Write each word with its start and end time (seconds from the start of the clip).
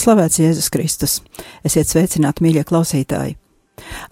slavēts 0.00 0.40
Jēzus 0.40 0.70
Kristus, 0.72 1.20
esiet 1.66 1.90
sveicināti, 1.90 2.44
mīļie 2.44 2.64
klausītāji! 2.68 3.36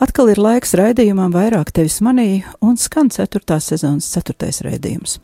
Atkal 0.00 0.30
ir 0.32 0.40
laiks 0.40 0.74
raidījumam 0.78 1.32
vairāk 1.34 1.72
tevis 1.76 1.98
manī 2.04 2.42
un 2.64 2.78
skan 2.80 3.10
4. 3.12 3.58
sezonas 3.60 4.08
4. 4.14 4.48
raidījums. 4.64 5.18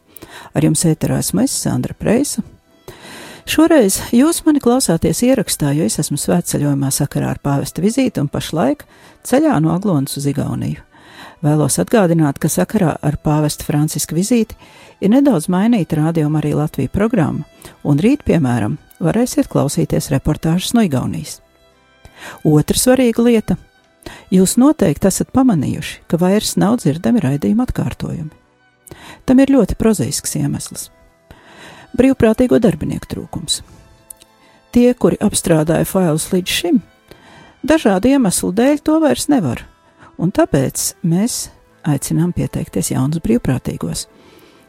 Ar 0.57 0.65
jums 0.65 0.85
ēterā 0.89 1.21
esmu 1.23 1.45
es, 1.45 1.55
Sandra 1.65 1.97
Preisa. 1.97 2.45
Šoreiz 3.49 3.99
jūs 4.17 4.41
mani 4.47 4.61
klausāties 4.65 5.21
ierakstā, 5.27 5.75
jo 5.77 5.85
es 5.85 5.99
esmu 6.01 6.17
svētceļojumā 6.21 6.89
sakarā 6.95 7.35
ar 7.35 7.41
pāvesta 7.45 7.85
vizīti 7.85 8.23
un 8.23 8.31
pašlaik 8.33 8.87
ceļā 9.29 9.59
no 9.61 9.75
Aglonas 9.75 10.17
uz 10.17 10.29
Igauniju. 10.31 10.81
Vēlos 11.45 11.77
atgādināt, 11.83 12.39
ka 12.41 12.49
sakarā 12.49 12.95
ar 13.05 13.19
pāvesta 13.21 13.67
Franciska 13.67 14.17
vizīti 14.17 14.57
ir 15.05 15.13
nedaudz 15.13 15.51
mainīta 15.53 15.99
rādījuma 16.01 16.41
arī 16.41 16.55
Latvija 16.57 16.93
programma, 16.93 17.45
un 17.85 18.01
rīt, 18.01 18.25
piemēram, 18.25 18.79
varēsiet 19.03 19.49
klausīties 19.51 20.11
reportāžas 20.13 20.75
no 20.77 20.85
Igaunijas. 20.85 21.41
Otra 22.45 22.79
svarīga 22.79 23.25
lieta- 23.25 23.57
jūs 24.37 24.57
noteikti 24.61 25.09
esat 25.09 25.33
pamanījuši, 25.33 26.07
ka 26.09 26.17
vairs 26.17 26.57
nav 26.57 26.79
dzirdami 26.79 27.21
raidījuma 27.21 27.67
atkārtojumi. 27.67 28.31
Tam 29.27 29.41
ir 29.41 29.49
ļoti 29.49 29.77
prozaisks 29.77 30.37
iemesls- 30.37 30.91
brīvprātīgo 31.99 32.61
darbinieku 32.61 33.07
trūkums. 33.07 33.63
Tie, 34.73 34.95
kuri 34.95 35.17
apstrādāja 35.17 35.87
failus 35.87 36.31
līdz 36.31 36.47
šim, 36.49 36.83
dažādu 37.65 38.11
iemeslu 38.11 38.53
dēļ 38.53 38.83
to 38.83 39.01
vairs 39.01 39.29
nevar, 39.29 39.65
un 40.19 40.33
tāpēc 40.33 40.95
mēs 41.05 41.49
aicinām 41.85 42.33
pieteikties 42.35 42.91
jaunus 42.91 43.23
brīvprātīgos, 43.25 44.07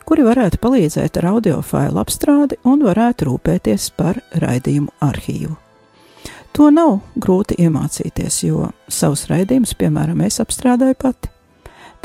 kuri 0.06 0.26
varētu 0.26 0.60
palīdzēt 0.62 1.20
ar 1.20 1.30
audio 1.34 1.60
failu 1.66 2.02
apstrādi 2.02 2.60
un 2.64 2.84
varētu 2.86 3.30
rūpēties 3.30 3.90
par 3.98 4.22
raidījumu 4.42 4.94
arhīvu. 5.06 5.56
To 6.56 6.70
nav 6.72 7.00
grūti 7.20 7.58
iemācīties, 7.66 8.40
jo 8.48 8.70
savus 8.88 9.26
raidījumus, 9.28 9.76
piemēram, 9.76 10.22
es 10.24 10.40
apstrādāju 10.40 10.96
pati. 11.02 11.32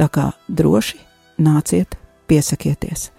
Tā 0.01 0.09
kā 0.11 0.31
droši 0.48 0.98
nāciet, 1.39 1.95
piesakieties, 2.27 3.11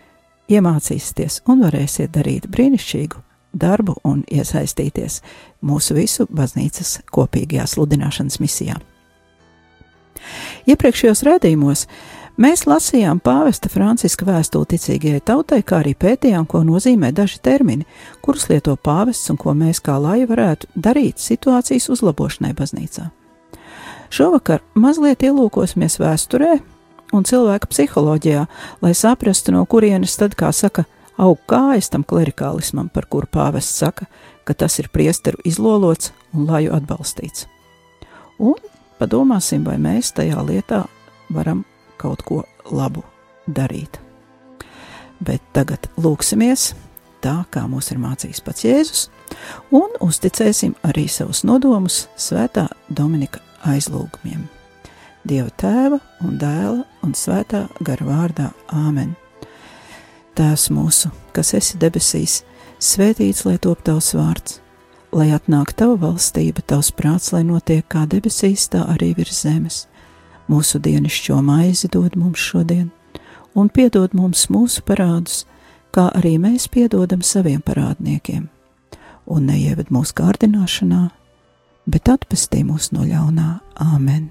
iemācīsieties 0.51 1.43
un 1.47 1.63
varēsiet 1.63 2.11
darīt 2.17 2.49
brīnišķīgu 2.51 3.21
darbu 3.53 3.95
un 4.07 4.23
iesaistīties 4.31 5.21
mūsu 5.63 5.95
visu 5.95 6.27
baznīcas 6.31 7.01
kopīgajā 7.11 7.67
sludināšanas 7.75 8.39
misijā. 8.43 8.77
Iepriekšējos 10.69 11.23
raidījumos 11.27 11.85
mēs 12.41 12.65
lasījām 12.65 13.19
pāvesta 13.23 13.69
Franciska 13.69 14.25
vēstuli 14.25 14.73
ticīgajai 14.73 15.21
tautai, 15.25 15.61
kā 15.63 15.81
arī 15.81 15.93
pētījām, 15.99 16.47
ko 16.49 16.63
nozīmē 16.65 17.11
daži 17.15 17.39
termini, 17.43 17.87
kurus 18.23 18.47
lieto 18.49 18.75
pāvests 18.75 19.29
un 19.33 19.39
ko 19.41 19.53
mēs 19.57 19.81
kā 19.83 19.97
lai 20.01 20.23
varētu 20.29 20.69
darīt 20.75 21.21
situācijas 21.21 21.89
uzlabošanai 21.93 22.53
baznīcā. 22.57 23.09
Šovakar 24.11 24.63
mazliet 24.75 25.23
ielūkosimies 25.23 25.99
vēsturē 26.01 26.57
un 27.15 27.27
cilvēka 27.27 27.69
psiholoģijā, 27.71 28.45
lai 28.83 28.93
saprastu, 28.97 29.53
no 29.55 29.63
kurienes 29.69 30.17
tad, 30.19 30.35
kā 30.39 30.51
saka, 30.55 30.85
aug 31.21 31.39
kājas 31.47 31.91
tam 31.93 32.03
klerikālismam, 32.07 32.89
par 32.91 33.07
kuru 33.11 33.29
pāvests 33.31 33.79
saka, 33.83 34.07
ka 34.43 34.55
tas 34.57 34.79
ir 34.81 34.89
priesteru 34.91 35.39
izlolots 35.47 36.11
un 36.35 36.47
laju 36.49 36.73
atbalstīts. 36.79 37.47
Un 38.41 38.57
padomāsim, 38.99 39.63
vai 39.67 39.77
mēs 39.81 40.13
tajā 40.17 40.41
lietā 40.47 40.85
varam 41.31 41.63
kaut 42.01 42.25
ko 42.27 42.43
labu 42.71 43.03
darīt. 43.47 43.99
Bet 45.21 45.43
tagad 45.53 45.85
lūksimies 46.01 46.71
tā, 47.21 47.43
kā 47.53 47.67
mūs 47.69 47.91
ir 47.93 48.01
mācījis 48.01 48.41
pats 48.45 48.65
Jēzus, 48.65 49.03
un 49.75 49.93
uzticēsim 50.01 50.73
arī 50.87 51.05
savus 51.09 51.43
nodomus 51.47 52.07
svētā 52.19 52.67
Dominika 52.89 53.43
aizlūgumiem. 53.69 54.47
Dieva 55.27 55.51
tēva 55.61 55.99
un 56.25 56.37
dēla 56.41 56.85
un 57.05 57.13
svētā 57.17 57.67
gara 57.85 58.07
vārdā 58.07 58.49
Āmen. 58.73 59.13
Tēvs 60.37 60.71
mūsu, 60.73 61.11
kas 61.35 61.53
esi 61.53 61.77
debesīs, 61.77 62.41
svētīts 62.81 63.45
lai 63.45 63.59
top 63.61 63.83
tavs 63.85 64.15
vārds, 64.17 64.57
lai 65.13 65.29
atnāk 65.35 65.75
tava 65.77 65.99
valstība, 66.07 66.63
tavs 66.65 66.89
prāts, 66.95 67.29
lai 67.35 67.43
notiek 67.45 67.85
kā 67.91 68.07
debesīs, 68.09 68.69
tā 68.71 68.87
arī 68.95 69.11
virs 69.17 69.43
zemes. 69.43 69.83
Mūsu 70.51 70.81
dienascho 70.83 71.37
maizi 71.39 71.87
dod 71.87 72.17
mums 72.19 72.41
šodien, 72.43 72.89
un 73.55 73.69
piedod 73.71 74.11
mums 74.17 74.49
mūsu 74.51 74.83
parādus, 74.83 75.45
kā 75.95 76.09
arī 76.17 76.33
mēs 76.43 76.67
piedodam 76.67 77.23
saviem 77.23 77.61
parādniekiem. 77.63 78.49
Un 79.31 79.47
neieved 79.47 79.93
mūsu 79.95 80.17
kārdināšanā, 80.19 81.05
bet 81.87 82.11
atpestī 82.11 82.65
mūs 82.67 82.91
no 82.91 83.07
ļaunā 83.07 83.49
Āmen. 83.79 84.27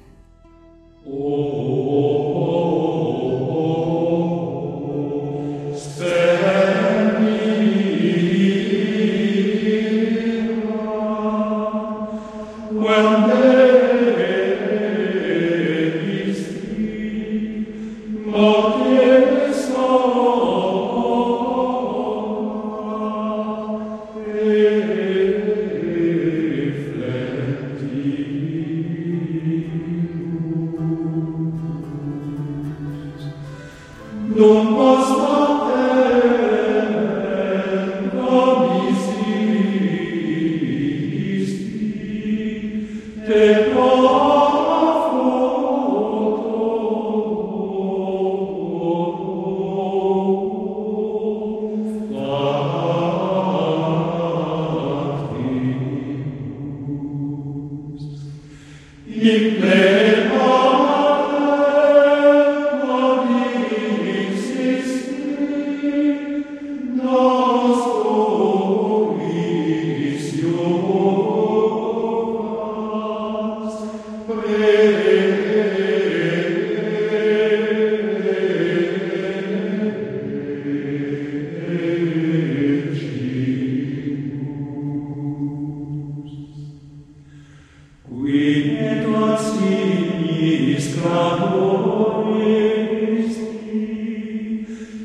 Domos 34.51 35.40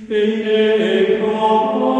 in 0.09 0.45
eco 0.45 1.94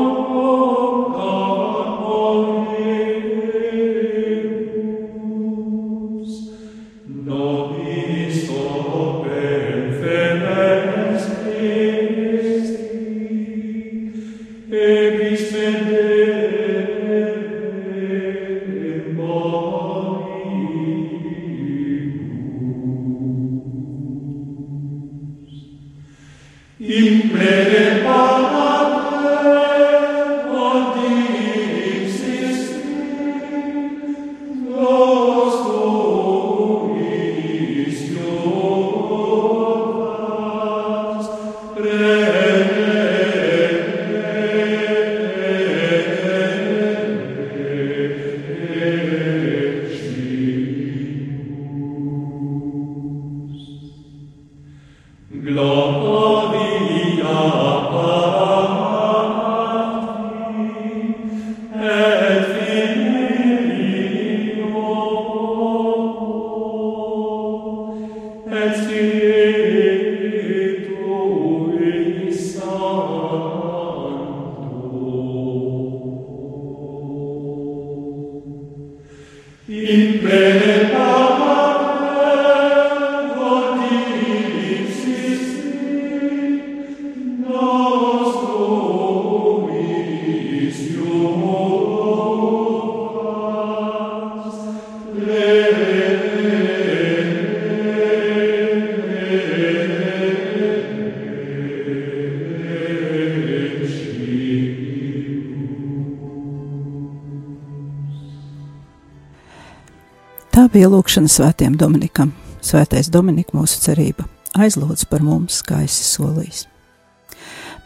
Lūkšana 110.83 111.31
svētiem 111.31 111.77
Dominikam. 111.79 112.33
Svētais 112.59 113.07
Dominika 113.07 113.55
mūsu 113.55 113.79
cerība 113.79 114.25
aizlūdz 114.59 115.05
par 115.09 115.23
mums, 115.23 115.61
kā 115.63 115.83
esi 115.85 116.03
solījis. 116.03 116.65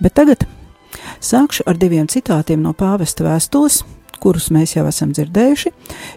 Bet 0.01 0.15
tagad 0.17 0.45
sākšu 1.21 1.65
ar 1.69 1.77
diviem 1.77 2.07
citātiem 2.09 2.61
no 2.63 2.73
pāvesta 2.77 3.25
vēstules, 3.25 3.81
kurus 4.19 4.49
mēs 4.53 4.75
jau 4.75 4.85
esam 4.89 5.13
dzirdējuši, 5.15 5.73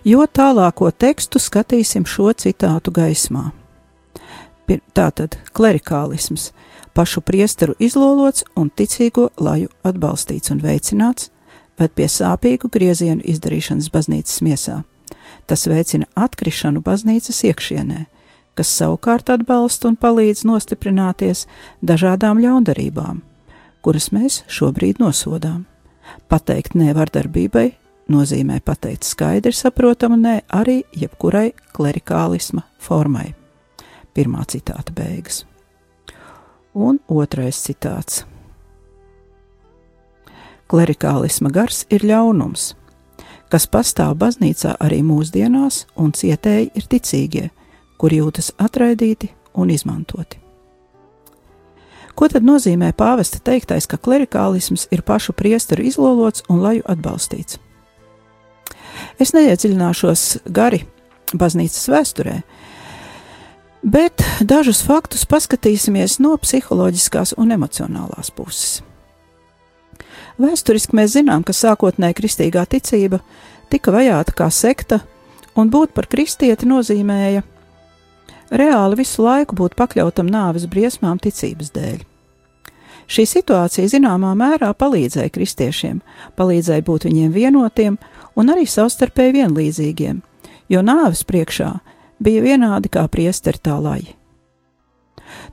jo 0.09 0.27
tālāko 0.27 0.91
tekstu 0.93 1.43
skatīsim 1.43 2.07
šo 2.09 2.33
citātu 2.33 2.95
gaismā. 2.95 3.51
Tātad 4.97 5.37
klerikālisms, 5.53 6.53
pašu 6.97 7.21
priesteru 7.21 7.75
izlolots 7.83 8.47
un 8.57 8.71
ticīgo 8.71 9.29
laju 9.37 9.69
atbalstīts 9.85 10.55
un 10.55 10.63
veicināts, 10.65 11.29
ved 11.77 11.93
pie 11.97 12.09
sāpīgu 12.09 12.71
griezienu 12.73 13.25
izdarīšanas 13.29 13.91
baznīcas 13.93 14.41
miesā 14.47 14.81
Tas 15.47 15.67
veicina 15.67 16.07
atkrišanu 16.17 16.83
baznīcas 16.85 17.43
iekšienē, 17.49 18.07
kas 18.55 18.71
savukārt 18.79 19.33
atbalsta 19.33 19.91
un 19.91 19.99
palīdz 20.01 20.45
nostiprināties 20.49 21.47
dažādām 21.83 22.41
ļaundarībām, 22.43 23.23
kuras 23.83 24.11
mēs 24.15 24.43
šobrīd 24.53 25.03
nosodām. 25.03 25.65
Pateikt 26.29 26.77
nē 26.79 26.93
vardarbībai 26.97 27.69
nozīmē 28.13 28.61
pateikt 28.65 29.07
skaidri 29.07 29.55
saprotamu 29.57 30.19
nē 30.21 30.35
arī 30.53 30.83
jebkurai 30.97 31.53
klerikālisma 31.77 32.67
formai. 32.83 33.33
Pirmā 34.13 34.45
citāta 34.49 34.93
beigas. 34.93 35.45
Un 36.75 36.99
otrais 37.09 37.57
citāts. 37.65 38.25
Klerikālisma 40.69 41.51
gars 41.53 41.83
ir 41.93 42.05
ļaunums, 42.09 42.73
kas 43.53 43.67
pastāv 43.69 44.15
baznīcā 44.21 44.79
arī 44.81 45.03
mūsdienās, 45.05 45.85
un 46.01 46.15
cietēji 46.17 46.71
ir 46.79 46.87
ticīgie, 46.89 47.49
kuri 48.01 48.23
jūtas 48.23 48.55
atraidīti 48.57 49.29
un 49.53 49.71
izmantoti. 49.75 50.39
Ko 52.17 52.29
tad 52.29 52.45
nozīmē 52.45 52.93
pāvesta 52.97 53.41
teiktais, 53.45 53.89
ka 53.89 53.97
klerikālisms 54.01 54.87
ir 54.93 55.05
pašu 55.05 55.33
priesteru 55.37 55.85
izlolots 55.89 56.45
un 56.53 56.61
laju 56.65 56.85
atbalstīts? 56.93 57.59
Es 59.21 59.33
neiedziļināšos 59.37 60.45
gari 60.53 60.83
baznīcas 61.33 61.89
vēsturē, 61.93 62.39
bet 63.83 64.25
dažus 64.45 64.83
faktus 64.85 65.25
paskatīsimies 65.29 66.19
no 66.25 66.37
psiholoģiskās 66.41 67.35
un 67.41 67.57
emocionālās 67.57 68.33
puses. 68.33 68.81
Vēsturiski 70.43 70.97
mēs 70.99 71.15
zinām, 71.15 71.45
ka 71.47 71.55
sākotnēji 71.55 72.19
kristīgā 72.19 72.65
ticība 72.67 73.21
tika 73.71 73.93
vajāta 73.95 74.35
kā 74.35 74.49
sekta, 74.51 74.99
un 75.55 75.71
būt 75.71 75.93
par 75.95 76.09
kristieti 76.11 76.67
nozīmēja 76.67 77.45
reāli 78.53 78.99
visu 79.03 79.23
laiku 79.25 79.57
būt 79.57 79.77
pakļautam 79.79 80.29
nāves 80.33 80.67
briesmām 80.71 81.21
ticības 81.23 81.71
dēļ. 81.77 82.01
Šī 83.13 83.25
situācija 83.29 83.91
zināmā 83.93 84.33
mērā 84.39 84.71
palīdzēja 84.79 85.33
kristiešiem, 85.35 86.01
palīdzēja 86.39 86.85
būt 86.87 87.07
viņiem 87.09 87.33
vienotiem 87.35 87.99
un 88.39 88.53
arī 88.53 88.65
savstarpēji 88.69 89.37
vienlīdzīgiem, 89.37 90.23
jo 90.73 90.83
nāves 90.87 91.25
priekšā 91.29 91.71
bija 92.23 92.45
vienādi 92.45 92.93
kā 92.93 93.05
priesteri 93.13 93.61
tā 93.63 93.77
laji. 93.83 94.15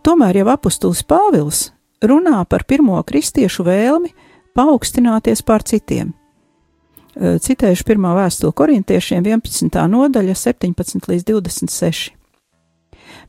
Tomēr 0.05 0.41
jau 0.41 0.48
apustulis 0.53 1.03
Pāvils 1.08 1.69
runā 2.05 2.41
par 2.48 2.65
pirmo 2.67 3.00
kristiešu 3.03 3.65
vēlmi 3.67 4.13
paaugstināties 4.58 5.44
pār 5.46 5.65
citiem. 5.68 6.13
Citējuši 7.20 7.86
pirmā 7.88 8.13
vēstule 8.15 8.56
korintiešiem 8.56 9.25
11. 9.25 9.74
nodaļa 9.91 10.36
17 10.38 11.10
līdz 11.10 11.25
26. 11.27 12.12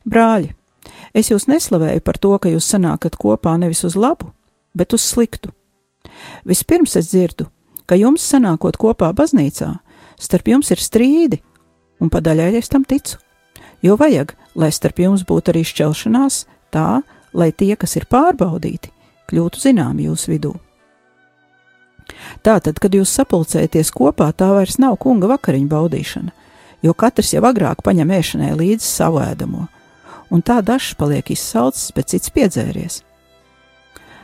Brāļi, 0.07 0.53
es 1.17 1.31
jūs 1.31 1.47
neslavēju 1.51 2.03
par 2.05 2.19
to, 2.21 2.35
ka 2.39 2.51
jūs 2.51 2.69
sanākat 2.71 3.17
kopā 3.19 3.57
nevis 3.59 3.83
uz 3.87 3.97
labu, 3.99 4.31
bet 4.77 4.93
uz 4.95 5.03
sliktu. 5.03 5.51
Vispirms 6.47 6.95
es 6.95 7.11
dzirdu, 7.11 7.49
ka 7.85 7.97
jums 7.99 8.23
sanākot 8.23 8.77
kopā 8.79 9.11
baznīcā, 9.17 9.73
starp 10.21 10.47
jums 10.53 10.71
ir 10.71 10.81
strīdi, 10.81 11.41
un 11.99 12.09
padaļai 12.13 12.53
es 12.61 12.71
tam 12.71 12.85
ticu, 12.87 13.19
jo 13.83 13.97
vajag, 13.99 14.33
lai 14.55 14.71
starp 14.71 15.01
jums 15.03 15.25
būtu 15.27 15.53
arī 15.53 15.65
šķelšanās, 15.67 16.45
tā, 16.71 17.01
lai 17.33 17.51
tie, 17.51 17.75
kas 17.75 17.97
ir 17.99 18.07
pārbaudīti, 18.11 18.93
kļūtu 19.29 19.67
zināmi 19.67 20.07
jūsu 20.09 20.35
vidū. 20.35 20.55
Tātad, 22.45 22.79
kad 22.81 22.95
jūs 22.95 23.11
sapulcēties 23.13 23.91
kopā, 23.95 24.31
tā 24.33 24.51
vairs 24.55 24.79
nav 24.81 24.97
kunga 25.01 25.29
vakariņu 25.31 25.69
baudīšana, 25.71 26.33
jo 26.81 26.93
katrs 26.97 27.33
jau 27.35 27.43
agrāk 27.47 27.83
paņem 27.85 28.11
ēšanai 28.17 28.51
līdzi 28.57 28.87
savu 28.87 29.21
ēdamo, 29.23 29.67
un 30.31 30.43
tā 30.45 30.61
dažs 30.65 30.95
paliek 30.97 31.33
izsalcis, 31.33 31.91
bet 31.95 32.11
cits 32.13 32.33
piedzēries. 32.33 33.01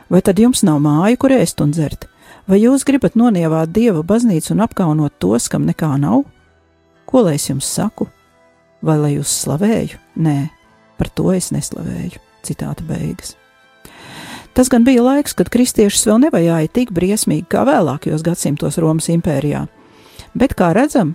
Vai 0.08 0.22
tad 0.24 0.40
jums 0.40 0.64
nav 0.64 0.80
māju, 0.82 1.18
kur 1.20 1.34
ēst 1.36 1.60
un 1.60 1.74
dzert, 1.74 2.08
vai 2.48 2.62
jūs 2.62 2.86
gribat 2.88 3.18
nonievāt 3.18 3.74
dieva 3.76 4.02
baznīcu 4.02 4.54
un 4.54 4.64
apkaunot 4.64 5.18
tos, 5.20 5.50
kam 5.52 5.68
nekā 5.68 5.90
nav? 6.00 6.24
Ko 7.08 7.24
lai 7.24 7.36
es 7.36 7.48
jums 7.48 7.68
saku? 7.68 8.08
Vai 8.84 8.96
lai 9.00 9.12
jūs 9.16 9.32
slavēju? 9.44 10.00
Nē, 10.24 10.38
par 11.00 11.10
to 11.12 11.32
es 11.34 11.50
neslavēju. 11.54 12.20
Citāta 12.46 12.84
beigas. 12.86 13.34
Tas 14.58 14.68
gan 14.68 14.84
bija 14.84 15.04
laiks, 15.06 15.36
kad 15.38 15.46
kristiešus 15.54 16.00
vēl 16.08 16.16
nevajāja 16.24 16.66
tik 16.74 16.88
briesmīgi 16.90 17.44
kā 17.46 17.60
vēlākajos 17.62 18.24
gadsimtos 18.26 18.80
Romas 18.82 19.06
impērijā. 19.12 19.60
Bet, 20.34 20.56
kā 20.58 20.72
redzam, 20.74 21.12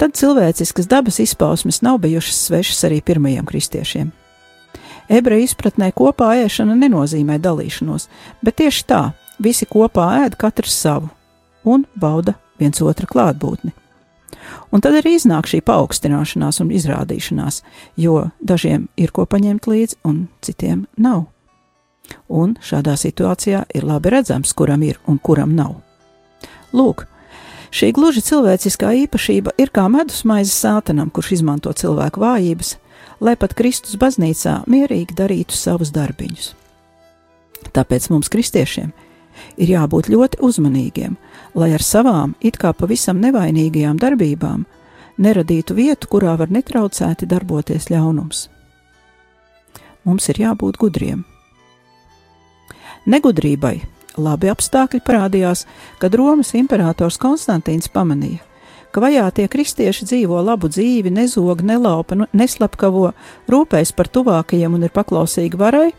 tad 0.00 0.14
cilvēciskas 0.16 0.88
dabas 0.88 1.18
izpausmes 1.20 1.82
nav 1.84 1.98
bijušas 2.00 2.38
svešas 2.46 2.80
arī 2.88 3.02
pirmajiem 3.04 3.44
kristiešiem. 3.44 4.06
Ebreju 5.12 5.44
izpratnē 5.50 5.90
kopā 5.92 6.30
ēšana 6.46 6.78
nenozīmē 6.80 7.36
dalīšanos, 7.44 8.08
bet 8.40 8.56
tieši 8.62 8.88
tā, 8.88 9.02
visi 9.36 9.68
kopā 9.68 10.08
ēd 10.22 10.38
katrs 10.40 10.78
savu 10.86 11.12
un 11.68 11.84
bauda 11.92 12.38
viens 12.56 12.80
otra 12.80 13.04
klātbūtni. 13.04 13.74
Un 14.72 14.80
tad 14.80 14.96
arī 14.96 15.18
iznāk 15.18 15.44
šī 15.52 15.60
paaugstināšanās 15.68 16.64
un 16.64 16.72
izrādīšanās, 16.72 17.60
jo 18.00 18.30
dažiem 18.40 18.88
ir 18.96 19.12
ko 19.12 19.28
paņemt 19.28 19.68
līdzi, 19.68 20.00
un 20.08 20.24
citiem 20.40 20.86
nav 20.96 21.26
un 22.28 22.56
šādā 22.62 22.96
situācijā 22.98 23.64
ir 23.74 23.86
labi 23.86 24.12
redzams, 24.14 24.52
kuram 24.56 24.82
ir 24.82 24.98
un 25.06 25.18
kuram 25.18 25.54
nav. 25.56 25.76
Lūk, 26.72 27.06
šī 27.72 27.92
gluži 27.96 28.22
cilvēciskā 28.24 28.92
īpašība 29.04 29.54
ir 29.60 29.72
kā 29.74 29.88
medusmaize 29.92 30.52
sātanam, 30.54 31.10
kurš 31.10 31.36
izmanto 31.38 31.72
cilvēku 31.72 32.22
vājības, 32.22 32.76
lai 33.20 33.36
pat 33.36 33.54
Kristus 33.54 33.96
baznīcā 34.00 34.62
mierīgi 34.66 35.16
darītu 35.16 35.56
savus 35.56 35.92
darbiņus. 35.94 36.52
Tāpēc 37.72 38.08
mums, 38.10 38.28
kristiešiem, 38.32 38.92
ir 39.56 39.74
jābūt 39.76 40.10
ļoti 40.12 40.40
uzmanīgiem, 40.44 41.16
lai 41.54 41.72
ar 41.76 41.84
savām 41.84 42.34
it 42.40 42.58
kā 42.60 42.72
pavisam 42.76 43.20
nevainīgajām 43.22 44.00
darbībām 44.00 44.64
neradītu 45.22 45.76
vietu, 45.76 46.08
kurā 46.10 46.34
var 46.40 46.50
netraucēti 46.50 47.28
darboties 47.28 47.90
ļaunums. 47.92 48.48
Mums 50.04 50.28
ir 50.32 50.42
jābūt 50.42 50.80
gudriem. 50.82 51.22
Negudrībai 53.02 53.80
labi 54.20 54.50
apstākļi 54.52 55.00
parādījās, 55.02 55.64
kad 55.98 56.14
Romas 56.14 56.52
imperators 56.58 57.18
Konstantīns 57.20 57.90
pamanīja, 57.92 58.42
ka 58.92 59.02
vajātie 59.02 59.48
kristieši 59.50 60.06
dzīvo 60.06 60.38
labu 60.44 60.70
dzīvi, 60.70 61.10
nezog, 61.10 61.64
nelaupa, 61.66 62.18
nu, 62.18 62.28
neslapkavo, 62.36 63.10
rūpējas 63.50 63.94
par 63.96 64.10
tuvākajiem 64.12 64.76
un 64.76 64.86
ir 64.86 64.94
paklausīgi 64.94 65.58
varai, 65.58 65.90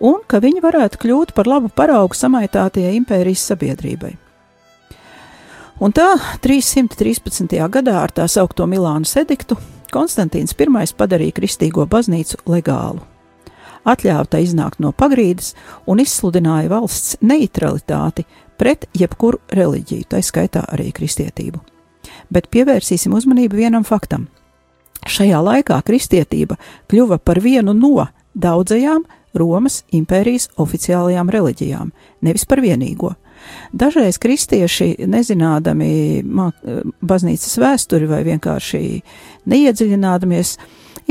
un 0.00 0.22
ka 0.26 0.40
viņi 0.40 0.64
varētu 0.64 1.02
kļūt 1.02 1.34
par 1.36 1.50
labu 1.50 1.68
paraugu 1.74 2.16
samaitātajai 2.16 2.94
impērijas 3.02 3.44
sabiedrībai. 3.52 4.14
Un 5.80 5.92
tā 5.96 6.12
313. 6.44 7.56
gadā 7.72 8.00
ar 8.02 8.12
tā 8.12 8.28
saukto 8.28 8.66
Milānas 8.68 9.16
ediktu 9.16 9.56
Konstantīns 9.90 10.54
I 10.54 10.92
padarīja 10.96 11.34
kristīgo 11.34 11.86
baznīcu 11.86 12.44
legālu. 12.46 13.09
Atļāva 13.88 14.42
iznākt 14.44 14.80
no 14.80 14.92
pagrīdes 14.92 15.54
un 15.88 16.02
izsludināja 16.02 16.68
valsts 16.72 17.16
neutralitāti 17.20 18.26
pret 18.60 18.86
jebkuru 18.92 19.40
reliģiju, 19.56 20.10
tā 20.10 20.20
skaitā 20.24 20.66
arī 20.68 20.90
kristietību 20.92 21.64
bet 22.30 22.50
pievērsīsim 22.52 23.14
uzmanību 23.16 23.58
vienam 23.60 23.86
faktam. 23.86 24.28
Šajā 25.08 25.40
laikā 25.42 25.78
kristietība 25.86 26.58
kļuva 26.90 27.18
par 27.24 27.40
vienu 27.40 27.74
no 27.76 28.06
daudzajām 28.34 29.06
Romas 29.34 29.84
impērijas 29.94 30.48
oficiālajām 30.58 31.28
reliģijām, 31.30 31.92
nevis 32.26 32.44
par 32.50 32.60
vienīgo. 32.64 33.14
Dažreiz 33.72 34.18
kristieši, 34.20 35.06
nezinādami 35.08 36.20
baznīcas 37.00 37.54
vēsturi 37.62 38.08
vai 38.10 38.20
vienkārši 38.26 38.82
neiedziļinādamies, 39.48 40.56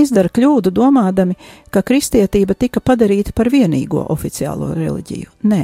izdara 0.01 0.32
kļūdu 0.34 0.72
domādami, 0.74 1.36
ka 1.70 1.84
kristietība 1.86 2.56
tika 2.58 2.82
padarīta 2.84 3.34
par 3.36 3.51
vienīgo 3.51 4.06
oficiālo 4.13 4.72
reliģiju. 4.77 5.32
Nē, 5.50 5.63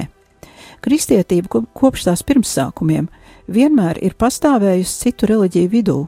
kristietība 0.86 1.64
kopš 1.74 2.10
tās 2.10 2.26
pirmsākumiem 2.28 3.08
vienmēr 3.48 4.02
ir 4.04 4.18
pastāvējusi 4.20 5.02
citu 5.06 5.30
reliģiju 5.32 5.72
vidū, 5.72 6.00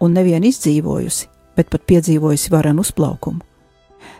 un 0.00 0.14
nevien 0.14 0.44
izdzīvojusi, 0.46 1.28
bet 1.56 1.70
pat 1.72 1.86
piedzīvojusi 1.90 2.52
varenu 2.54 2.84
uzplaukumu. 2.86 3.42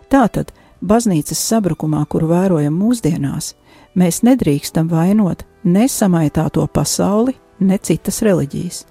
Tātad, 0.09 0.51
baznīcas 0.81 1.41
sabrukumā, 1.51 2.05
kuru 2.11 2.31
vērojam 2.33 2.75
mūsdienās, 2.75 3.53
mēs 3.99 4.23
nedrīkstam 4.27 4.89
vainot 4.91 5.45
ne 5.65 5.87
samaitāto 5.89 6.67
pasauli, 6.73 7.35
ne 7.61 7.79
citas 7.79 8.23
reliģijas. 8.23 8.85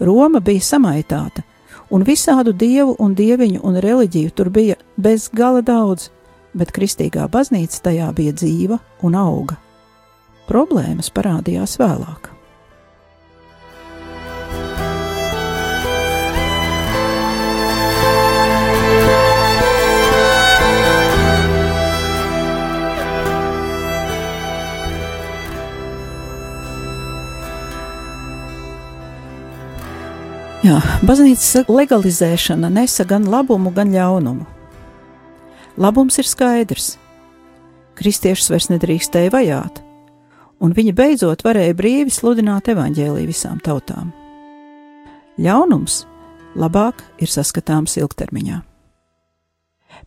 Roma 0.00 0.40
bija 0.44 0.60
samaitāta, 0.60 1.42
un 1.90 2.04
visādu 2.04 2.52
dievu 2.52 2.96
un 2.98 3.14
dieviņu 3.14 3.62
un 3.64 3.80
reliģiju 3.82 4.34
tur 4.36 4.50
bija 4.50 4.76
bez 4.96 5.28
gala 5.32 5.62
daudz, 5.62 6.10
bet 6.56 6.72
kristīgā 6.74 7.28
baznīca 7.32 7.82
tajā 7.90 8.12
bija 8.16 8.36
dzīva 8.36 8.80
un 9.06 9.18
auga. 9.18 9.58
Problēmas 10.46 11.10
parādījās 11.10 11.78
vēlāk. 11.80 12.35
Jā, 30.66 30.80
baznīcas 31.06 31.68
legalizēšana 31.70 32.66
nesa 32.74 33.04
gan 33.06 33.26
labumu, 33.30 33.70
gan 33.70 33.92
ļaunumu. 33.94 34.46
Labums 35.78 36.16
ir 36.18 36.26
skaidrs. 36.26 36.86
Kristiešus 37.94 38.50
vairs 38.50 38.66
nedrīkstēja 38.72 39.30
vajāt, 39.30 39.78
un 40.58 40.74
viņi 40.74 40.94
beidzot 40.96 41.44
varēja 41.46 41.76
brīvi 41.76 42.10
sludināt 42.10 42.72
evaņģēlīju 42.72 43.30
visām 43.30 43.60
tautām. 43.62 44.10
Ļaunums 45.38 46.00
labāk 46.58 47.04
ir 47.22 47.30
saskatāms 47.30 47.94
ilgtermiņā. 48.00 48.58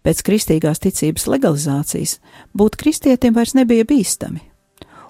Pēc 0.03 0.25
kristīgās 0.27 0.83
ticības 0.83 1.29
legalizācijas 1.37 2.17
būt 2.51 2.75
kristietim 2.81 3.37
vairs 3.37 3.55
nebija 3.55 3.87
bīstami, 3.87 4.43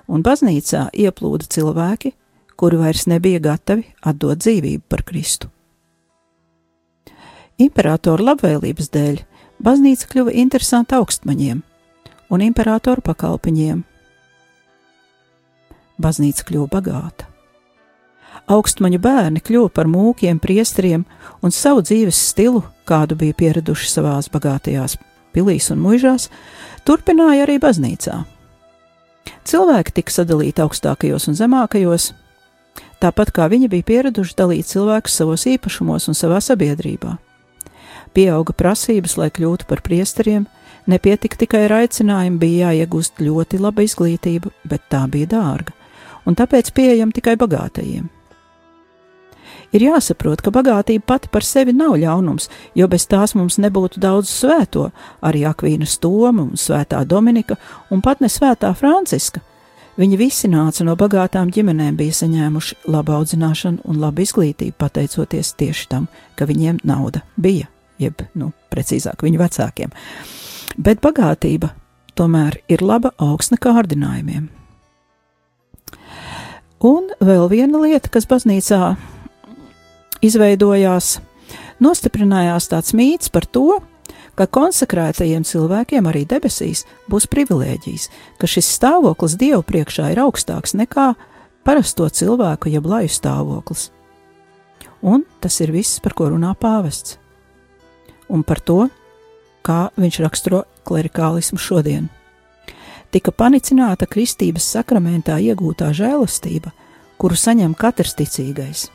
un 0.06 0.22
baznīcā 0.22 0.92
ieplūda 0.94 1.50
cilvēki, 1.50 2.14
kuri 2.60 2.78
vairs 2.82 3.06
nebija 3.08 3.40
gatavi 3.40 3.86
atdot 4.04 4.42
dzīvību 4.44 4.84
par 4.92 5.06
Kristu. 5.08 5.48
Imperatora 7.60 8.32
labvēlības 8.32 8.92
dēļ 8.92 9.22
baznīca 9.64 10.08
kļuva 10.12 10.36
interesanta 10.44 11.00
augstmaņiem 11.00 11.64
un 12.30 12.44
imperatoru 12.44 13.04
pakalpiņiem. 13.04 13.82
Baznīca 16.00 16.46
kļuva 16.48 16.70
bagāta. 16.76 17.28
Augstmaņu 18.50 19.00
bērni 19.04 19.42
kļuva 19.46 19.72
par 19.74 19.88
mūkiem, 19.92 20.40
priesteriem 20.40 21.04
un 21.44 21.54
savu 21.54 21.84
dzīves 21.86 22.20
stilu, 22.32 22.64
kādu 22.88 23.18
bija 23.20 23.36
pieraduši 23.40 23.92
savās 23.92 24.30
bagātajās 24.32 24.98
pilīs 25.36 25.70
un 25.74 25.84
muižās, 25.84 26.30
turpināja 26.88 27.46
arī 27.46 27.60
baznīcā. 27.62 28.24
Cilvēki 29.46 29.94
tika 30.00 30.14
sadalīti 30.14 30.64
augstākajos 30.64 31.30
un 31.30 31.38
zemākajos, 31.38 32.12
tāpat 33.04 33.32
kā 33.36 33.48
viņi 33.52 33.70
bija 33.72 33.88
pieraduši 33.88 34.38
dalīt 34.38 34.70
cilvēkus 34.70 35.18
savos 35.22 35.46
īpašumos 35.50 36.10
un 36.12 36.18
savā 36.18 36.42
sabiedrībā. 36.44 37.16
Pieauga 38.14 38.56
prasības, 38.58 39.18
lai 39.20 39.30
kļūtu 39.34 39.68
par 39.70 39.84
priesteriem, 39.86 40.48
nepietika 40.90 41.38
tikai 41.44 41.66
ar 41.68 41.76
aicinājumu, 41.84 42.40
bija 42.42 42.72
jāiegūst 42.74 43.22
ļoti 43.22 43.60
laba 43.62 43.86
izglītība, 43.86 44.52
bet 44.66 44.88
tā 44.90 45.04
bija 45.12 45.30
dārga, 45.36 45.76
un 46.26 46.38
tāpēc 46.40 46.74
pieejama 46.74 47.16
tikai 47.16 47.38
bagātajiem. 47.40 48.10
Ir 49.70 49.84
jāsaprot, 49.86 50.42
ka 50.42 50.50
bagātība 50.50 51.06
pati 51.12 51.30
par 51.30 51.46
sevi 51.46 51.76
nav 51.78 51.94
ļaunums, 52.02 52.48
jo 52.74 52.88
bez 52.90 53.06
tās 53.06 53.36
mums 53.38 53.60
nebūtu 53.62 54.02
daudz 54.02 54.32
svēto, 54.32 54.88
arī 55.22 55.44
Akvīnas 55.46 56.00
Toma 56.02 56.48
un 56.48 56.58
Svētā 56.58 57.04
Dominika 57.06 57.60
un 57.94 58.02
pat 58.02 58.24
ne 58.24 58.32
Svētā 58.34 58.72
Franciska, 58.74 59.44
Viņi 60.00 60.16
visi 60.16 60.48
nāca 60.48 60.86
no 60.88 60.94
bagātām 60.96 61.50
ģimenēm, 61.52 61.98
bija 62.00 62.16
saņēmuši 62.22 62.78
labu 62.88 63.18
audzināšanu 63.18 63.84
un 63.84 63.98
labu 64.00 64.24
izglītību, 64.24 64.78
pateicoties 64.80 65.52
tieši 65.60 65.90
tam, 65.92 66.06
ka 66.40 66.48
viņiem 66.48 66.80
nauda 66.88 67.26
bija, 67.36 67.68
jeb, 68.00 68.24
nu, 68.40 68.54
precīzāk, 68.72 69.26
viņu 69.28 69.42
vecākiem. 69.42 69.92
Bet 70.80 71.04
bagātība 71.04 71.74
tomēr 72.16 72.62
ir 72.72 72.86
laba 72.86 73.12
augsne 73.20 73.60
kārdinājumiem. 73.60 74.48
Un 76.80 77.12
vēl 77.20 77.50
viena 77.52 77.84
lieta, 77.84 78.08
kas 78.08 78.24
baznīcā 78.30 78.94
izveidojās, 80.24 81.18
nostiprinājās 81.84 82.72
tāds 82.72 82.96
mīts 82.96 83.28
par 83.36 83.44
to, 83.52 83.82
ka 84.40 84.48
konsekrētajiem 84.48 85.44
cilvēkiem 85.44 86.06
arī 86.08 86.24
debesīs 86.28 86.86
būs 87.12 87.28
privilēģijas, 87.28 88.08
ka 88.40 88.48
šis 88.48 88.70
stāvoklis 88.78 89.36
Dievu 89.40 89.66
priekšā 89.68 90.14
ir 90.14 90.22
augstāks 90.24 90.78
nekā 90.80 91.12
parasto 91.68 92.08
cilvēku 92.08 92.72
jeb 92.72 92.88
laju 92.88 93.12
stāvoklis. 93.12 93.90
Un 95.04 95.26
tas 95.44 95.60
ir 95.60 95.74
viss, 95.76 96.00
par 96.00 96.16
ko 96.16 96.30
runā 96.32 96.54
pāvests. 96.56 97.18
Un 98.32 98.46
par 98.48 98.62
to, 98.64 98.88
kā 99.66 99.90
viņš 100.00 100.20
raksturo 100.24 100.64
klerikālismu 100.88 101.60
šodien. 101.60 102.08
Tika 103.12 103.34
panicināta 103.36 104.08
kristības 104.08 104.68
sakramentā 104.72 105.40
iegūtā 105.42 105.90
žēlastība, 105.98 106.72
kuru 107.20 107.36
saņem 107.36 107.76
katrs 107.76 108.16
ticīgais 108.16 108.88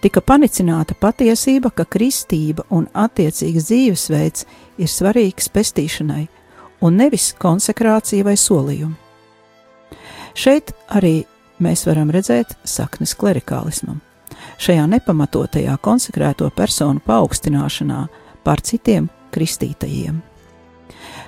tika 0.00 0.20
panicināta 0.24 0.94
patiesība, 0.98 1.70
ka 1.74 1.84
kristība 1.84 2.64
un 2.70 2.88
attiecīgs 2.94 3.68
dzīvesveids 3.68 4.46
ir 4.80 4.88
svarīgs 4.88 5.50
pestīšanai, 5.52 6.26
un 6.80 6.96
nevis 6.96 7.32
konsekrācija 7.40 8.24
vai 8.24 8.36
solījumi. 8.40 8.96
Šeit 10.34 10.72
arī 10.96 11.24
mēs 11.60 11.84
varam 11.88 12.10
redzēt 12.14 12.54
saknes 12.64 13.12
klerikālismam, 13.18 14.00
šajā 14.62 14.86
nepamatotajā 14.94 15.76
konsekrēto 15.82 16.48
personu 16.56 17.02
paaugstināšanā 17.04 18.04
pār 18.44 18.62
citiem 18.64 19.10
kristītajiem. 19.34 20.20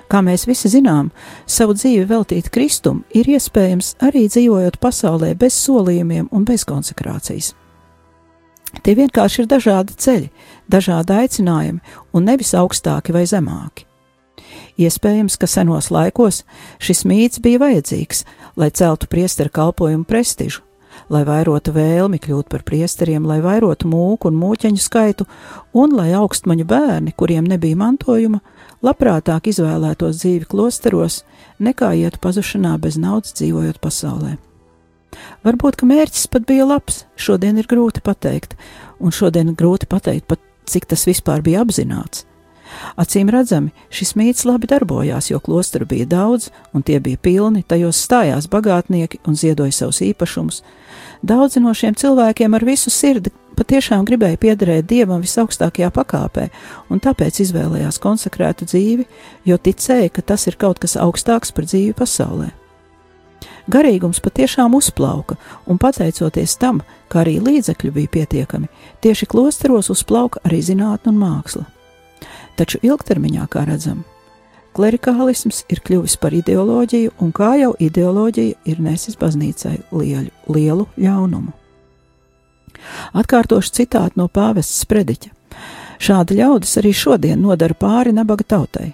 Kā 0.09 0.19
mēs 0.21 0.43
visi 0.45 0.69
zinām, 0.69 1.09
savu 1.49 1.73
dzīvi 1.77 2.05
veltīt 2.09 2.49
Kristum 2.53 3.01
ir 3.15 3.29
iespējams 3.33 3.95
arī 4.03 4.27
dzīvojot 4.29 4.77
pasaulē 4.83 5.33
bez 5.39 5.57
solījumiem 5.57 6.27
un 6.31 6.45
bez 6.45 6.65
konsekrācijas. 6.69 7.53
Tie 8.81 8.95
vienkārši 8.97 9.43
ir 9.43 9.49
dažādi 9.51 9.95
ceļi, 10.01 10.29
dažādi 10.71 11.17
aicinājumi, 11.21 11.81
un 12.13 12.25
nevis 12.25 12.55
augstāki 12.57 13.13
vai 13.13 13.27
zemāki. 13.29 13.85
Iespējams, 14.81 15.37
ka 15.37 15.47
senos 15.47 15.91
laikos 15.93 16.41
šis 16.81 17.03
mīts 17.05 17.41
bija 17.43 17.61
vajadzīgs, 17.61 18.23
lai 18.57 18.71
celtu 18.73 19.09
priesteru 19.09 19.53
kalpojumu 19.53 20.07
prestižu, 20.09 20.63
lai 21.13 21.21
vairotu 21.27 21.73
vēlmi 21.75 22.19
kļūt 22.21 22.49
par 22.49 22.63
priesteriem, 22.65 23.25
lai 23.29 23.39
vairotu 23.43 23.89
mūku 23.89 24.31
un 24.31 24.39
mūķeņu 24.41 24.81
skaitu, 24.81 25.27
un 25.77 25.93
lai 25.97 26.09
augstmaņu 26.17 26.65
bērni, 26.69 27.13
kuriem 27.17 27.45
nebija 27.49 27.77
mantojuma, 27.79 28.41
labprātāk 28.83 29.51
izvēlētos 29.53 30.23
dzīvi 30.23 30.49
klosteros, 30.49 31.21
nekā 31.61 31.93
ietu 32.01 32.21
pazušanā 32.23 32.75
bez 32.81 32.97
naudas 32.97 33.37
dzīvojot 33.37 33.81
pasaulē. 33.83 34.37
Varbūt, 35.45 35.79
ka 35.79 35.87
mērķis 35.89 36.27
pat 36.33 36.45
bija 36.49 36.67
labs, 36.69 37.03
šodien 37.15 37.59
ir 37.61 37.69
grūti 37.69 38.03
pateikt, 38.03 38.57
un 38.99 39.15
šodien 39.15 39.53
grūti 39.57 39.89
pateikt 39.89 40.29
pat, 40.31 40.43
cik 40.69 40.87
tas 40.93 41.07
vispār 41.09 41.43
bija 41.45 41.63
apzināts. 41.65 42.25
Acīm 42.97 43.29
redzami, 43.33 43.73
šis 43.93 44.13
mīts 44.17 44.45
labi 44.49 44.67
darbojās, 44.69 45.29
jo 45.31 45.39
klosteru 45.43 45.85
bija 45.89 46.07
daudz, 46.09 46.49
un 46.73 46.85
tie 46.85 46.99
bija 47.03 47.19
pilni, 47.21 47.63
tajos 47.67 47.99
stājās 48.05 48.49
bagātnieki 48.49 49.21
un 49.27 49.37
ziedoja 49.37 49.75
savus 49.75 50.01
īpašumus. 50.05 50.63
Daudzi 51.23 51.61
no 51.63 51.73
šiem 51.77 51.95
cilvēkiem 51.99 52.55
ar 52.57 52.65
visu 52.67 52.91
sirdi 52.91 53.31
patiešām 53.57 54.07
gribēja 54.07 54.39
piederēt 54.41 54.89
dievam 54.89 55.21
visaugstākajā 55.23 55.91
pakāpē, 55.93 56.49
un 56.89 57.03
tāpēc 57.03 57.43
izvēlējās 57.45 58.01
konsekrētu 58.03 58.67
dzīvi, 58.71 59.07
jo 59.45 59.57
ticēja, 59.57 60.09
ka 60.09 60.25
tas 60.33 60.47
ir 60.49 60.57
kaut 60.59 60.81
kas 60.83 60.97
augstāks 60.99 61.53
par 61.53 61.69
dzīvi 61.69 61.95
pasaulē. 61.97 62.51
Garīgums 63.71 64.19
patiešām 64.19 64.75
uzplauka, 64.75 65.37
un 65.67 65.79
pateicoties 65.79 66.57
tam, 66.59 66.81
ka 67.07 67.21
arī 67.21 67.37
līdzekļu 67.39 67.91
bija 67.95 68.11
pietiekami, 68.11 68.67
tieši 68.99 69.27
klosteros 69.31 69.89
uzplauka 69.93 70.41
arī 70.43 70.59
zinātne 70.59 71.13
un 71.13 71.21
māksla. 71.21 71.63
Taču 72.59 72.81
ilgtermiņā, 72.83 73.45
kā 73.49 73.63
redzam, 73.69 74.03
klerikālisms 74.75 75.63
ir 75.71 75.79
kļuvis 75.85 76.17
par 76.19 76.35
ideoloģiju, 76.35 77.13
un 77.23 77.31
kā 77.31 77.53
jau 77.61 77.71
ideoloģija 77.79 78.59
ir 78.69 78.81
nesis 78.83 79.15
baznīcai 79.19 79.77
lielu, 79.91 80.33
lielu 80.51 80.87
ļaunumu. 80.97 81.53
Atkārtošu 83.15 83.71
citātu 83.79 84.19
no 84.19 84.27
pāvesta 84.27 84.75
sprediķa. 84.83 85.31
Šādi 86.03 86.35
ļaudis 86.41 86.75
arī 86.81 86.91
šodien 86.91 87.39
nodara 87.39 87.77
pāri 87.79 88.11
nabaga 88.11 88.43
tautai. 88.43 88.89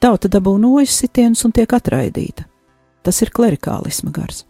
Tauta 0.00 0.30
dabū 0.32 0.56
nojas 0.58 0.96
sitienus 0.96 1.44
un 1.44 1.52
tiek 1.52 1.68
atraidīta. 1.76 2.46
Tas 3.02 3.22
ir 3.22 3.32
klerikālisma 3.34 4.12
gars. 4.14 4.44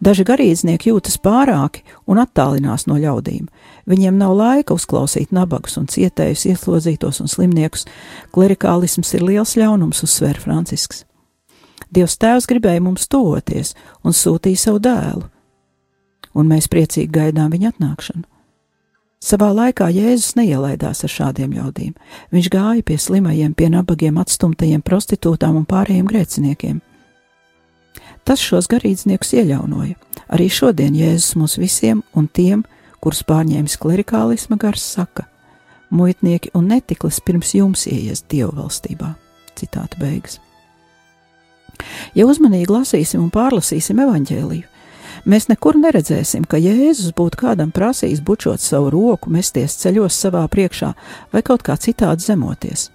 Daži 0.00 0.24
garīdznieki 0.28 0.90
jūtas 0.90 1.18
pārāki 1.20 1.82
un 2.08 2.20
attālinās 2.20 2.86
no 2.88 2.96
ļaudīm. 3.00 3.48
Viņiem 3.88 4.16
nav 4.20 4.34
laika 4.36 4.76
uzklausīt 4.76 5.32
nabagus 5.32 5.76
un 5.80 5.88
cietējus, 5.90 6.46
ieslodzītos 6.52 7.20
un 7.20 7.28
slimniekus. 7.28 7.86
Klerikālisms 8.34 9.12
ir 9.16 9.24
liels 9.26 9.56
ļaunums, 9.60 10.02
uzsver 10.06 10.40
Francisks. 10.40 11.04
Dievs 11.90 12.16
Tēvs 12.22 12.46
gribēja 12.46 12.82
mums 12.84 13.08
tuvoties 13.10 13.74
un 14.06 14.14
sūtīja 14.14 14.64
savu 14.68 14.82
dēlu, 14.84 15.24
un 16.38 16.52
mēs 16.52 16.68
priecīgi 16.70 17.10
gaidām 17.10 17.50
viņa 17.50 17.72
atnākšanu. 17.74 18.28
Savā 19.20 19.50
laikā 19.52 19.90
Jēzus 19.92 20.36
neielaidās 20.38 21.02
ar 21.04 21.12
šādiem 21.12 21.50
ļaudīm. 21.58 21.90
Viņš 22.32 22.46
gāja 22.54 22.84
pie 22.86 22.96
slimajiem, 22.96 23.52
pie 23.52 23.68
nabagiem, 23.74 24.16
atstumtajiem, 24.22 24.80
prostitūtām 24.86 25.58
un 25.60 25.66
pārējiem 25.68 26.06
grēciniekiem. 26.08 26.78
Tas 28.24 28.42
šos 28.42 28.68
garīdzniekus 28.70 29.32
ieļaunoja. 29.40 29.96
Arī 30.30 30.46
šodien 30.52 30.94
Jēzus 30.94 31.34
mums 31.40 31.56
visiem 31.58 32.02
un 32.14 32.28
tiem, 32.28 32.62
kurus 33.02 33.24
pārņēmis 33.26 33.78
klerikālisma 33.80 34.58
gars, 34.60 34.84
saka: 34.84 35.26
Muitnieki 35.90 36.52
un 36.54 36.68
netiklis 36.70 37.18
pirms 37.24 37.54
jums 37.56 37.86
ieies 37.90 38.22
Dieva 38.30 38.52
valstībā. 38.60 39.14
Citāta 39.58 39.98
beigas. 39.98 40.38
Ja 42.14 42.26
uzmanīgi 42.28 42.70
lasīsim 42.70 43.22
un 43.24 43.32
pārlasīsim 43.34 43.98
evaņģēliju, 44.04 44.68
mēs 45.24 45.48
nekur 45.50 45.78
neredzēsim, 45.80 46.44
ka 46.44 46.60
Jēzus 46.60 47.14
būtu 47.16 47.40
kādam 47.40 47.72
prasījis 47.74 48.22
bučot 48.24 48.62
savu 48.62 48.92
roku, 48.94 49.32
mesties 49.32 49.78
ceļos 49.80 50.16
savā 50.26 50.44
priekšā 50.52 50.92
vai 51.32 51.42
kaut 51.42 51.64
kā 51.66 51.76
citādi 51.80 52.28
zemoties. 52.28 52.90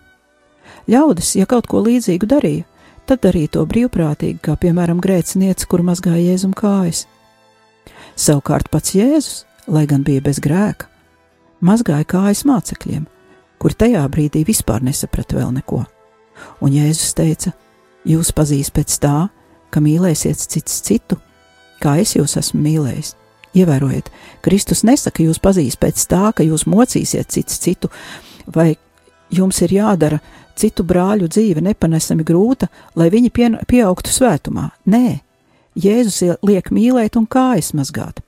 Ļaudis, 0.87 1.33
ja 1.39 1.49
kaut 1.49 1.67
ko 1.67 1.81
līdzīgu 1.81 2.29
darīja, 2.29 2.65
tad 3.09 3.21
darīja 3.25 3.55
to 3.55 3.65
brīvprātīgi, 3.69 4.39
kā 4.43 4.55
piemēram 4.59 5.01
grēcinieca, 5.03 5.67
kur 5.69 5.83
mazgāja 5.85 6.23
Jēzum 6.31 6.53
kājas. 6.57 7.05
Savukārt 8.15 8.69
pats 8.73 8.95
Jēzus, 8.95 9.43
lai 9.67 9.85
gan 9.89 10.05
bija 10.07 10.23
bez 10.25 10.39
grēka, 10.43 10.87
mazgāja 11.65 12.07
kājas 12.15 12.45
mācekļiem, 12.47 13.05
kuri 13.61 13.79
tajā 13.81 14.05
brīdī 14.11 14.45
vispār 14.47 14.83
nesaprata 14.85 15.37
vēl 15.39 15.51
neko. 15.59 15.83
Un 16.63 16.73
Jēzus 16.75 17.13
teica: 17.17 17.53
Jūs 18.05 18.31
pazīs 18.35 18.71
pēc 18.73 18.97
tā, 19.01 19.17
ka 19.69 19.81
mīlēsiet 19.83 20.39
cits 20.39 20.81
citu, 20.85 21.17
kā 21.81 21.97
es 22.01 22.15
jūs 22.15 22.37
esmu 22.39 22.61
mīlējis. 22.63 23.15
Ievērojiet, 23.55 24.09
Kristus 24.43 24.83
nesaka, 24.83 25.23
jūs 25.23 25.39
pazīs 25.39 25.77
pēc 25.79 26.01
tā, 26.11 26.31
ka 26.35 26.43
jūs 26.43 26.65
mocīsiet 26.67 27.31
cits 27.31 27.61
citu, 27.63 27.89
vai 28.51 28.73
jums 29.31 29.61
ir 29.63 29.77
jādara 29.77 30.19
citu 30.59 30.85
brāļu 30.87 31.29
dzīve 31.31 31.63
nepanesami 31.65 32.25
grūta, 32.27 32.69
lai 32.95 33.09
viņi 33.13 33.31
pien, 33.33 33.57
pieaugtu 33.67 34.13
svētumā. 34.13 34.69
Nē, 34.89 35.19
Jēzus 35.75 36.37
liek 36.45 36.71
mīlēt 36.71 37.17
un 37.19 37.27
kājas 37.27 37.73
mazgāt. 37.75 38.21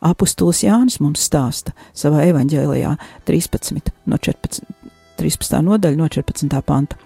Apostols 0.00 0.62
Jānis 0.64 0.98
mums 1.02 1.22
stāsta 1.28 1.74
savā 1.96 2.24
evanģēlijā 2.30 2.94
13, 3.28 3.92
no 4.08 4.18
14, 4.18 4.64
13. 5.20 5.60
nodaļa 5.66 6.00
no 6.00 6.08
14. 6.08 6.62
panta. 6.66 6.98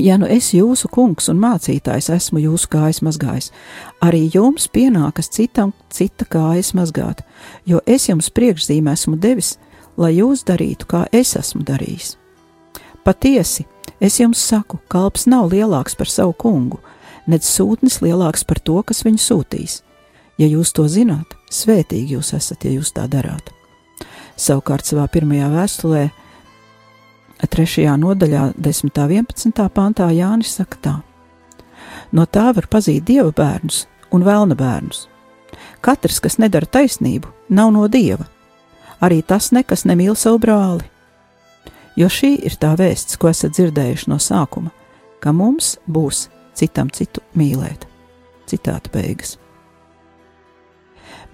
Ja 0.00 0.16
nu 0.18 0.26
es 0.26 0.48
jūsu 0.50 0.88
kungs 0.90 1.28
un 1.30 1.38
mācītājs 1.38 2.10
esmu 2.10 2.40
jūsu 2.42 2.66
kājas 2.72 2.98
mazgājis, 3.06 3.52
arī 4.02 4.24
jums 4.34 4.66
pienākas 4.66 5.30
citam 5.30 5.70
cita 5.86 6.26
kājas 6.26 6.72
mazgāt, 6.74 7.22
jo 7.62 7.78
es 7.86 8.08
jums 8.08 8.32
priekšzīmē 8.34 8.96
esmu 8.98 9.20
devis, 9.22 9.54
lai 9.96 10.16
jūs 10.16 10.42
darītu, 10.50 10.90
kā 10.90 11.06
es 11.14 11.36
esmu 11.38 11.62
darījis. 11.62 12.16
Patiesi, 13.04 13.66
es 14.00 14.16
jums 14.20 14.40
saku, 14.40 14.78
kalps 14.88 15.26
nav 15.28 15.50
lielāks 15.52 15.96
par 15.98 16.08
savu 16.08 16.32
kungu, 16.32 16.78
nedz 17.28 17.48
sūtnis 17.48 18.00
lielāks 18.00 18.46
par 18.48 18.60
to, 18.64 18.78
kas 18.82 19.04
viņu 19.04 19.20
sūtīs. 19.20 19.82
Ja 20.40 20.48
jūs 20.48 20.72
to 20.74 20.86
zināt, 20.88 21.36
svētīgi 21.52 22.16
jūs 22.16 22.32
esat, 22.34 22.64
ja 22.64 22.72
jūs 22.74 22.94
tā 22.96 23.04
darāt. 23.10 23.52
Savukārt 24.40 24.88
savā 24.88 25.04
pirmajā 25.12 25.50
vēstulē 25.52 26.04
3. 27.44 27.84
nodaļā, 28.00 28.54
10. 28.56 28.88
un 28.88 29.12
11. 29.20 29.68
pantā 29.74 30.08
Jānis 30.14 30.56
saka 30.56 30.80
tā: 30.80 30.94
No 32.12 32.24
tā 32.24 32.48
var 32.56 32.66
pazīt 32.70 33.04
dieva 33.04 33.30
bērnus 33.36 33.84
un 34.16 34.24
vēlna 34.24 34.56
bērnus. 34.56 35.08
Katrs, 35.84 36.22
kas 36.24 36.38
nedara 36.40 36.66
taisnību, 36.66 37.28
nav 37.48 37.70
no 37.74 37.84
dieva. 37.88 38.24
Arī 39.04 39.20
tas 39.22 39.52
nekas 39.52 39.84
nemīl 39.84 40.16
savu 40.16 40.40
brāli. 40.40 40.93
Jo 41.96 42.08
šī 42.10 42.34
ir 42.42 42.56
tā 42.58 42.72
vēsts, 42.78 43.18
ko 43.20 43.30
esat 43.30 43.54
dzirdējuši 43.54 44.10
no 44.10 44.18
sākuma, 44.18 44.72
ka 45.22 45.32
mums 45.32 45.76
būs 45.86 46.28
citam 46.58 46.90
citu 46.90 47.22
mīlēt. 47.38 47.86
Citāta 48.50 48.90
beigas. 48.92 49.36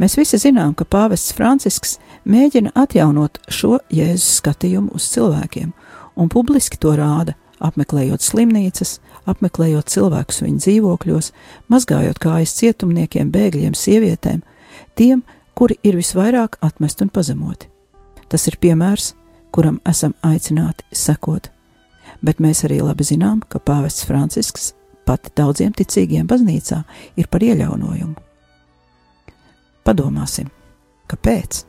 Mēs 0.00 0.16
visi 0.16 0.38
zinām, 0.40 0.72
ka 0.76 0.86
pāvests 0.88 1.34
Francisks 1.36 1.98
mēģina 2.24 2.72
atjaunot 2.78 3.40
šo 3.52 3.78
jēzus 3.92 4.38
skatījumu 4.40 4.94
uz 4.96 5.08
cilvēkiem 5.12 5.72
un 6.20 6.30
publiski 6.32 6.78
to 6.80 6.94
rāda, 6.96 7.34
apmeklējot 7.60 8.24
slimnīcas, 8.24 8.98
apmeklējot 9.28 9.92
cilvēkus 9.92 10.40
viņu 10.44 10.64
dzīvokļos, 10.64 11.32
mazgājot 11.72 12.20
kājas 12.20 12.56
cietumniekiem, 12.60 13.32
bēgļiem, 13.32 13.76
sievietēm, 13.76 14.40
tiem, 14.96 15.22
kuri 15.56 15.76
ir 15.84 16.00
visvairāk 16.00 16.56
atmest 16.64 17.04
un 17.04 17.12
pazemoti. 17.12 17.68
Tas 18.32 18.46
ir 18.48 18.56
piemērs, 18.62 19.12
kuram 19.52 19.80
esam 19.88 20.14
aicināti 20.26 20.84
sekot, 20.92 21.50
bet 22.22 22.40
mēs 22.40 22.64
arī 22.68 22.80
labi 22.82 23.06
zinām, 23.06 23.40
ka 23.48 23.58
pāvests 23.58 24.06
Francisks 24.08 24.72
pat 25.06 25.32
daudziem 25.36 25.72
ticīgiem 25.76 26.28
baznīcā 26.30 26.82
ir 27.16 27.30
par 27.30 27.42
ieļaunojumu. 27.46 28.14
Padomāsim, 29.84 30.50
kāpēc? 31.10 31.64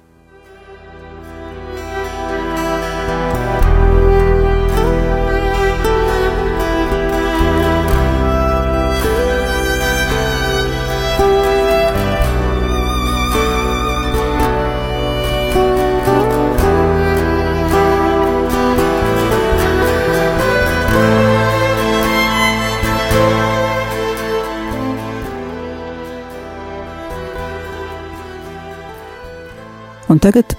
Tagad 30.21 30.53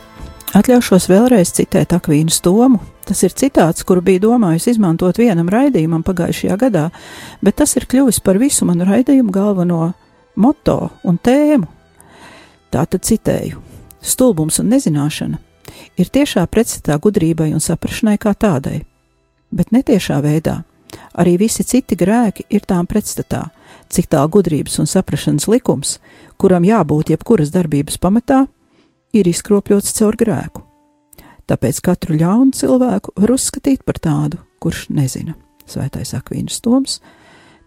atļaušos 0.58 1.06
vēlreiz 1.10 1.52
citēt 1.54 1.94
Akvīnu 1.94 2.32
Stomu. 2.34 2.80
Tas 3.06 3.22
ir 3.26 3.34
citāts, 3.34 3.84
kuru 3.86 4.02
bija 4.04 4.22
domājis 4.22 4.68
izmantot 4.74 5.18
vienam 5.18 5.48
raidījumam 5.50 6.04
pagājušajā 6.06 6.56
gadā, 6.58 6.84
bet 7.42 7.58
tas 7.58 7.74
ir 7.78 7.86
kļuvis 7.90 8.20
par 8.22 8.38
visu 8.42 8.66
manu 8.68 8.86
raidījumu 8.86 9.34
galveno 9.34 9.92
moto 10.38 10.76
un 11.06 11.18
tēmu. 11.18 11.66
Tātad 12.72 13.02
citēju: 13.06 13.58
Stulbums 14.02 14.58
un 14.62 14.70
nezināšana 14.72 15.38
ir 15.98 16.10
tiešā 16.14 16.46
pretstatā 16.46 16.98
gudrībai 17.02 17.50
un 17.52 17.62
saprašanai 17.62 18.18
kā 18.22 18.34
tādai, 18.34 18.82
bet 19.50 19.74
netiešā 19.74 20.20
veidā 20.22 20.62
arī 21.18 21.36
visi 21.40 21.64
citi 21.64 21.96
grēki 21.98 22.46
ir 22.50 22.64
tām 22.68 22.86
pretstatā, 22.86 23.46
cik 23.92 24.08
tā 24.12 24.22
gudrības 24.28 24.78
un 24.82 24.88
saprašanas 24.90 25.48
likums, 25.48 25.98
kuram 26.36 26.64
jābūt 26.64 27.12
jebkuras 27.14 27.52
darbības 27.52 27.98
pamatā, 28.00 28.46
ir 29.12 29.28
izkropļots 29.28 29.96
caur 29.98 30.18
grēku 30.18 30.66
tāpēc 31.52 31.80
katru 31.84 32.16
ļaunu 32.16 32.54
cilvēku 32.56 33.14
var 33.18 33.34
uzskatīt 33.34 33.84
par 33.86 34.00
tādu, 34.02 34.40
kurš 34.62 34.88
nezina. 34.94 35.36
Svētais 35.68 36.14
Akvīns 36.16 36.60
Toms, 36.62 37.00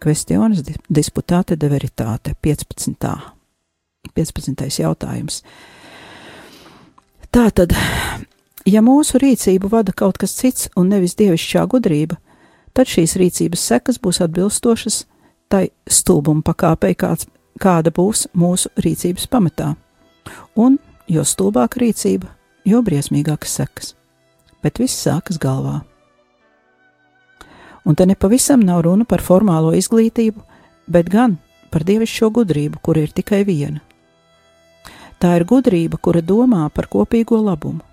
Questiones 0.03 0.63
disputāte 0.91 1.55
de 1.57 1.69
veritāte, 1.71 2.35
15. 2.43 3.13
15. 4.15 4.65
jautājums. 4.79 5.41
Tātad, 7.33 7.73
ja 8.67 8.83
mūsu 8.85 9.19
rīcību 9.19 9.71
vada 9.71 9.95
kaut 9.95 10.19
kas 10.21 10.35
cits 10.37 10.69
un 10.77 10.91
nevis 10.91 11.15
dievišķā 11.19 11.65
gudrība, 11.71 12.19
tad 12.75 12.91
šīs 12.91 13.15
rīcības 13.19 13.63
sekas 13.71 13.99
būs 14.03 14.21
atbilstošas 14.23 15.05
tai 15.51 15.69
stulbuma 15.87 16.43
pakāpei, 16.45 16.95
kāds, 16.95 17.27
kāda 17.61 17.91
būs 17.95 18.27
mūsu 18.35 18.71
rīcības 18.83 19.27
pamatā. 19.31 19.73
Un 20.59 20.77
jo 21.07 21.23
stulbāka 21.25 21.81
rīcība, 21.81 22.29
jo 22.65 22.81
briesmīgākas 22.85 23.57
sekas, 23.59 23.93
bet 24.63 24.79
viss 24.81 24.97
sākas 25.05 25.39
galvā. 25.41 25.81
Un 27.85 27.95
te 27.95 28.07
nepavisam 28.09 28.63
nav 28.65 28.81
runa 28.87 29.05
par 29.05 29.21
formālo 29.21 29.75
izglītību, 29.77 30.41
bet 30.89 31.09
gan 31.13 31.37
par 31.69 31.85
dievišķo 31.85 32.31
gudrību, 32.33 32.79
kur 32.81 32.97
ir 32.97 33.13
tikai 33.13 33.43
viena. 33.45 33.81
Tā 35.21 35.35
ir 35.39 35.45
gudrība, 35.47 35.99
kura 36.01 36.21
domā 36.21 36.65
par 36.73 36.89
kopīgo 36.91 37.37
labumu, 37.43 37.83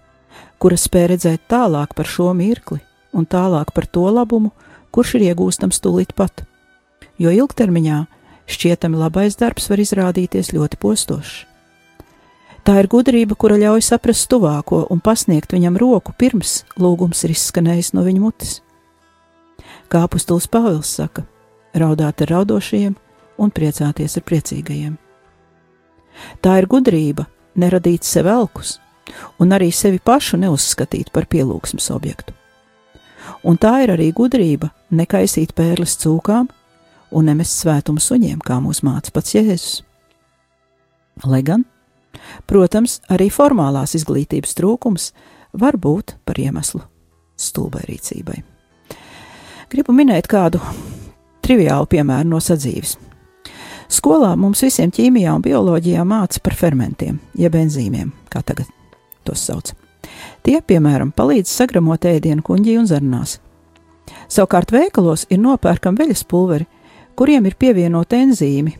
kura 0.58 0.78
spēj 0.78 1.06
redzēt 1.12 1.44
tālāk 1.50 1.94
par 1.94 2.08
šo 2.08 2.32
mirkli 2.34 2.80
un 3.12 3.28
tālāk 3.28 3.74
par 3.76 3.86
to 3.86 4.08
labumu, 4.08 4.52
kurš 4.92 5.16
ir 5.18 5.28
iegūstams 5.30 5.80
tūlīt 5.84 6.16
pat, 6.16 6.44
jo 7.20 7.32
ilgtermiņā 7.32 8.02
šķietami 8.48 9.00
labais 9.00 9.36
darbs 9.40 9.68
var 9.70 9.82
izrādīties 9.82 10.52
ļoti 10.56 10.80
postošs. 10.80 11.51
Tā 12.62 12.76
ir 12.78 12.86
gudrība, 12.86 13.34
kura 13.34 13.56
ļauj 13.58 13.82
saprast 13.82 14.28
tuvāko 14.30 14.84
un 14.94 15.00
pasniegt 15.02 15.50
viņam 15.50 15.74
roku 15.82 16.12
pirms 16.14 16.60
lūgums 16.78 17.24
ir 17.26 17.34
izskanējis 17.34 17.90
no 17.96 18.04
viņa 18.06 18.22
mutes. 18.22 18.60
Kā 19.90 20.04
apustulis 20.06 20.46
Pāvils 20.46 20.92
saka, 20.94 21.24
raudāt 21.74 22.22
ar 22.22 22.30
raudošajiem 22.36 22.94
un 23.42 23.50
priecāties 23.50 24.14
ar 24.16 24.24
priecīgajiem. 24.28 24.94
Tā 26.38 26.54
ir 26.60 26.68
gudrība 26.70 27.26
neradīt 27.58 28.06
sev 28.06 28.30
elkus 28.30 28.76
un 29.42 29.50
arī 29.50 29.72
sevi 29.74 29.98
pašu 29.98 30.38
neuzskatīt 30.38 31.10
par 31.10 31.26
pielūgsmes 31.26 31.90
objektu. 31.90 32.30
Un 33.42 33.58
tā 33.58 33.74
ir 33.82 33.90
arī 33.96 34.12
gudrība 34.14 34.70
nekaisīt 34.94 35.56
pērles 35.58 35.98
cūkām 35.98 36.46
un 37.10 37.26
nemest 37.26 37.58
svētumu 37.58 37.98
suņiem, 37.98 38.38
kā 38.38 38.62
mūs 38.62 38.84
māca 38.86 39.10
pats 39.10 39.34
Jēzus. 39.34 39.82
Lai 41.26 41.42
gan 41.42 41.66
Protams, 42.46 43.00
arī 43.12 43.28
formālās 43.32 43.96
izglītības 43.98 44.56
trūkums 44.58 45.12
var 45.52 45.78
būt 45.80 46.16
par 46.26 46.40
iemeslu 46.40 46.82
stulbai 47.42 47.84
rīcībai. 47.88 48.42
Gribu 49.72 49.94
minēt 49.96 50.28
kādu 50.30 50.60
triviālu 51.42 51.88
piemēru 51.90 52.34
no 52.34 52.40
sadzīves. 52.42 52.98
Skolā 53.92 54.32
mums 54.40 54.62
visiem 54.64 54.92
ķīmijā 54.92 55.34
un 55.36 55.44
bioloģijā 55.44 56.04
māca 56.08 56.40
par 56.44 56.56
fermentiem, 56.56 57.18
jeb 57.36 57.56
enzīmiem, 57.58 58.12
kā 58.32 58.40
tagad 58.46 58.68
tos 59.26 59.42
sauc. 59.48 59.72
Tie, 60.42 60.56
piemēram, 60.60 61.12
palīdz 61.14 61.50
sagramot 61.52 62.06
ēdienu 62.08 62.44
kuģī 62.46 62.78
un 62.80 62.88
zarnās. 62.88 63.36
Savukārt 64.32 64.72
veikalos 64.72 65.26
ir 65.30 65.42
nopērkam 65.42 65.98
veļas 65.98 66.24
pulveri, 66.28 66.66
kuriem 67.16 67.46
ir 67.46 67.58
pievienoti 67.60 68.22
enzīmi, 68.24 68.72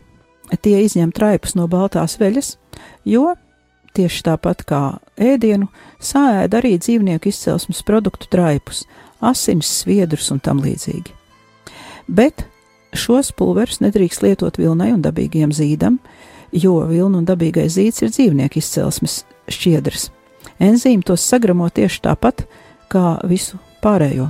tie 0.61 0.83
izņem 0.83 1.11
traipus 1.15 1.55
no 1.57 1.67
baltās 1.71 2.17
veļas, 2.21 2.55
jo 3.07 3.33
tieši 3.93 4.23
tāpat 4.25 4.63
kā 4.67 4.81
ēdienu, 5.21 5.69
sāēd 6.01 6.55
arī 6.57 6.75
dzīvnieku 6.81 7.29
izcelsmes 7.29 7.83
produktu 7.85 8.29
traipus, 8.33 8.83
asins, 9.21 9.69
sviedrus 9.83 10.31
un 10.33 10.41
tam 10.43 10.61
līdzīgi. 10.63 11.13
Bet 12.07 12.45
šos 12.97 13.31
pulverus 13.37 13.79
nedrīkst 13.83 14.25
lietot 14.25 14.57
vilnai 14.59 14.91
un 14.95 15.03
dabīgiem 15.05 15.53
zīdam, 15.55 15.99
jo 16.51 16.79
vilna 16.89 17.21
un 17.21 17.29
dabīgais 17.29 17.77
zīds 17.77 18.03
ir 18.03 18.13
dzīvnieku 18.13 18.61
izcelsmes 18.61 19.23
šķiedrs. 19.51 20.09
Enzīmi 20.63 21.05
tos 21.05 21.23
sagramo 21.25 21.69
tieši 21.69 22.03
tāpat 22.03 22.45
kā 22.91 23.17
visu 23.29 23.57
pārējo. 23.83 24.29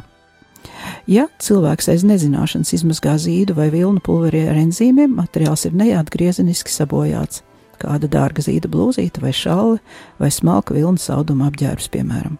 Ja 1.10 1.26
cilvēks 1.44 1.90
aiz 1.92 2.06
nezināšanas 2.08 2.72
izmazgā 2.78 3.18
zīdu 3.20 3.58
vai 3.58 3.68
vilnu 3.74 4.00
pulveri 4.04 4.46
ar 4.48 4.60
enzīmiem, 4.62 5.18
materiāls 5.18 5.66
ir 5.68 5.76
neatgriezeniski 5.76 6.72
sabojāts. 6.72 7.42
Kāda 7.82 8.08
dārga 8.08 8.46
zīda 8.46 8.70
blūzīte 8.72 9.20
vai 9.20 9.34
šāle 9.36 9.82
vai 10.22 10.30
smalka 10.32 10.76
vilnas 10.76 11.10
auduma 11.12 11.50
apģērbs, 11.52 11.90
piemēram. 11.92 12.38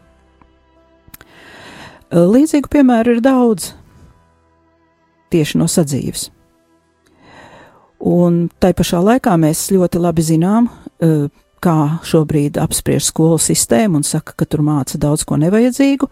Līdzīgu 2.14 2.70
piemēru 2.72 3.18
ir 3.18 3.24
daudz 3.26 3.74
tieši 5.34 5.60
no 5.60 5.68
sadzīves. 5.68 6.30
Un 8.04 8.46
tai 8.62 8.72
pašā 8.78 9.00
laikā 9.04 9.34
mēs 9.40 9.66
ļoti 9.74 10.00
labi 10.04 10.24
zinām, 10.28 10.70
kā 11.64 11.78
šobrīd 12.06 12.60
apspriež 12.62 13.08
skolu 13.10 13.40
sistēmu 13.42 14.02
un 14.02 14.08
saka, 14.08 14.36
ka 14.38 14.48
tur 14.48 14.64
māca 14.64 15.00
daudz 15.00 15.24
ko 15.28 15.40
nevajadzīgu, 15.40 16.10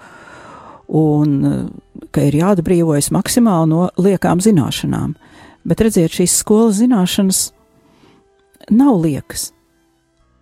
un 0.92 1.72
ka 2.12 2.26
ir 2.28 2.38
jāatbrīvojas 2.42 3.12
maksimāli 3.16 3.70
no 3.72 3.88
liekām 4.02 4.42
zināšanām. 4.44 5.16
Bet 5.68 5.84
redziet, 5.86 6.12
šīs 6.18 6.40
skolas 6.42 6.80
zināšanas 6.82 7.42
nav 8.74 8.98
liekas. 9.04 9.52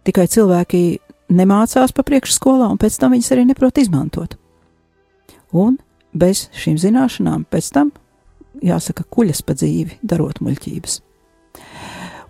Tikai 0.07 0.25
cilvēki 0.31 0.83
nemācās 1.29 1.93
pa 1.93 2.05
priekšskolā, 2.07 2.69
un 2.71 2.79
pēc 2.81 2.97
tam 3.01 3.13
viņas 3.13 3.33
arī 3.35 3.45
neprot 3.49 3.77
izmantot. 3.81 4.38
Un 5.53 5.77
bez 6.13 6.47
šīm 6.57 6.79
zināšanām 6.81 7.45
pēc 7.51 7.69
tam, 7.75 7.91
jāsaka, 8.65 9.05
kuļas 9.05 9.43
pa 9.45 9.55
dzīvi, 9.57 9.99
darot 10.01 10.41
muļķības. 10.43 11.01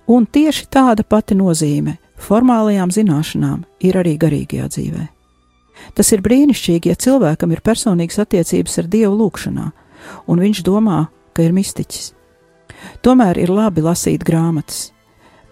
Un 0.10 0.26
tieši 0.26 0.66
tāda 0.74 1.06
pati 1.06 1.38
nozīme 1.38 2.00
formālajām 2.20 2.92
zināšanām 2.92 3.64
ir 3.86 4.02
arī 4.02 4.18
garīgajā 4.20 4.68
dzīvēm. 4.74 5.19
Tas 5.98 6.12
ir 6.16 6.24
brīnišķīgi, 6.26 6.92
ja 6.92 7.00
cilvēkam 7.00 7.54
ir 7.54 7.64
personīgas 7.66 8.22
attiecības 8.24 8.80
ar 8.82 8.90
Dievu 8.92 9.16
lūgšanā, 9.20 9.68
un 10.32 10.42
viņš 10.44 10.64
domā, 10.68 11.08
ka 11.34 11.46
ir 11.46 11.56
mistiķis. 11.56 12.14
Tomēr 13.04 13.40
ir 13.42 13.52
labi 13.52 13.84
lasīt 13.84 14.24
grāmatas, 14.28 14.90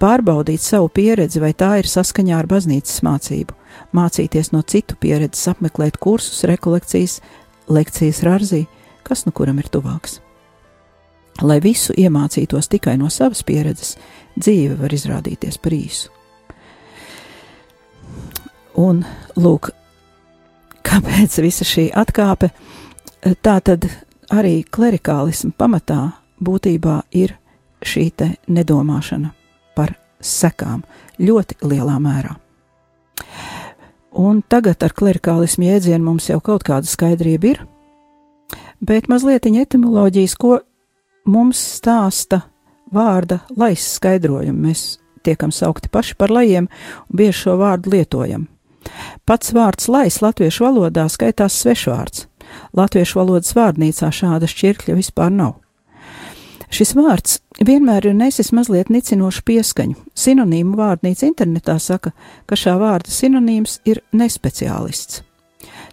pārbaudīt 0.01 0.63
savu 0.63 0.89
pieredzi, 0.93 1.41
vai 1.43 1.53
tā 1.57 1.77
ir 1.81 1.89
saskaņā 1.89 2.37
ar 2.37 2.47
baznīcas 2.49 3.01
mācību, 3.05 3.55
mācīties 3.97 4.53
no 4.53 4.63
citu 4.63 4.97
pieredzes, 4.99 5.47
apmeklēt 5.51 5.99
kursus, 6.01 6.45
rekolekcijas, 6.47 7.19
lekcijas 7.67 8.23
rārzī, 8.27 8.63
kas 9.07 9.25
nu 9.27 9.33
kuram 9.35 9.59
ir 9.61 9.69
tuvāks. 9.71 10.21
Lai 11.45 11.59
visu 11.61 11.93
iemācītos 11.93 12.69
tikai 12.71 12.95
no 12.97 13.11
savas 13.13 13.43
pieredzes, 13.45 13.95
dzīve 14.39 14.79
var 14.79 14.93
izrādīties 14.93 15.59
par 15.61 15.75
īsu. 15.77 16.13
Un, 18.77 19.03
lūk, 19.37 19.71
kāpēc 20.87 21.39
visa 21.43 21.67
šī 21.67 21.89
atkāpe? 21.95 22.51
Tā 23.43 23.57
tad 23.65 23.87
arī 24.33 24.61
klerikālismu 24.63 25.53
pamatā 25.57 26.01
būtībā 26.43 27.01
ir 27.17 27.35
šī 27.85 28.09
nedomāšana 28.47 29.31
par 29.75 29.95
sekām 30.21 30.83
ļoti 31.19 31.59
lielā 31.61 31.97
mērā. 32.01 32.35
Un 34.17 34.41
tagad 34.41 34.81
ar 34.81 34.93
klerikālismu 34.97 35.67
jēdzienu 35.67 36.03
mums 36.03 36.29
jau 36.29 36.39
kaut 36.41 36.63
kāda 36.65 36.89
skaidrība 36.89 37.51
ir, 37.51 37.59
bet 38.81 39.09
mazliet 39.11 39.45
etimoloģijas, 39.45 40.35
ko 40.35 40.59
mums 41.25 41.61
stāsta 41.77 42.41
vārda 42.93 43.43
lais 43.57 43.83
skaidrojumu. 43.97 44.69
Mēs 44.69 44.97
tiekam 45.23 45.51
saukti 45.51 45.91
paši 45.91 46.15
par 46.17 46.33
lajiem 46.33 46.69
un 46.69 47.19
bieži 47.19 47.43
šo 47.43 47.57
vārdu 47.61 47.93
lietojam. 47.93 48.47
Pats 49.27 49.53
vārds 49.55 49.89
lais 49.91 50.19
latviešu 50.23 50.67
valodā 50.67 51.07
skaitās 51.11 51.57
svešvārds. 51.61 52.27
Latviešu 52.77 53.19
valodas 53.19 53.53
vārnīcā 53.57 54.11
šāda 54.13 54.47
šķirkļa 54.49 54.97
vispār 54.97 55.33
nav. 55.33 55.57
Šis 56.67 56.91
vārds 56.97 57.37
vienmēr 57.63 58.09
ir 58.09 58.15
nesis 58.17 58.51
mazliet 58.51 58.89
nicinošu 58.91 59.45
pieskaņu. 59.47 59.95
Sinonīmu 60.15 60.75
vārnīca 60.75 61.27
internetā 61.29 61.77
saka, 61.79 62.11
ka 62.45 62.59
šā 62.59 62.75
vārda 62.81 63.11
sinonīms 63.13 63.79
ir 63.87 64.01
nespeciālists. 64.11 65.23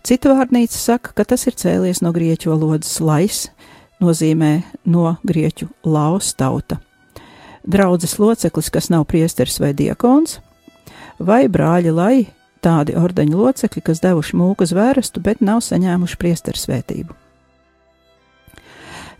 Cita 0.05 0.35
vārnīca 0.35 0.77
saka, 0.77 1.15
ka 1.17 1.25
tas 1.25 1.47
ir 1.47 1.55
cēlies 1.57 2.03
no 2.05 2.11
grieķu 2.13 2.51
valodas 2.53 2.99
lais, 3.01 3.47
nozīmē 4.03 4.51
no 4.85 5.15
grieķu 5.25 5.71
laus 5.87 6.35
tauta. 6.37 6.81
Draudzes 7.65 8.19
loceklis, 8.21 8.69
kas 8.69 8.91
nav 8.93 9.07
priesteris 9.09 9.57
vai 9.63 9.73
diakons, 9.73 10.41
vai 11.19 11.47
brāļi 11.49 11.95
lai 11.95 12.17
tādi 12.65 12.97
ordeņu 12.97 13.39
locekļi, 13.39 13.83
kas 13.85 14.01
devuši 14.05 14.39
mūku 14.41 14.67
zvērestu, 14.69 15.23
bet 15.25 15.45
nav 15.45 15.61
saņēmuši 15.65 16.19
priesteru 16.21 16.61
svētību. 16.61 17.17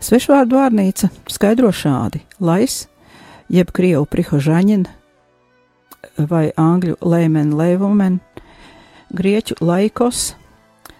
Svešvārdu 0.03 0.57
vārnīca 0.57 1.09
skaidro 1.31 1.71
šādi: 1.73 2.21
lais, 2.39 2.85
jeb 3.49 3.71
krievu 3.75 4.05
prihožaņin 4.09 4.87
vai 6.17 6.49
angļu 6.59 6.97
lēmen 7.01 7.53
levumen, 7.57 8.19
grieķu 9.15 9.57
laikos, 9.61 10.33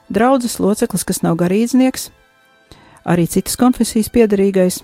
draudzes 0.10 0.58
loceklis, 0.60 1.06
kas 1.08 1.22
nav 1.26 1.38
garīdznieks, 1.42 2.10
arī 3.06 3.28
citas 3.30 3.58
konfesijas 3.60 4.10
piedarīgais. 4.14 4.82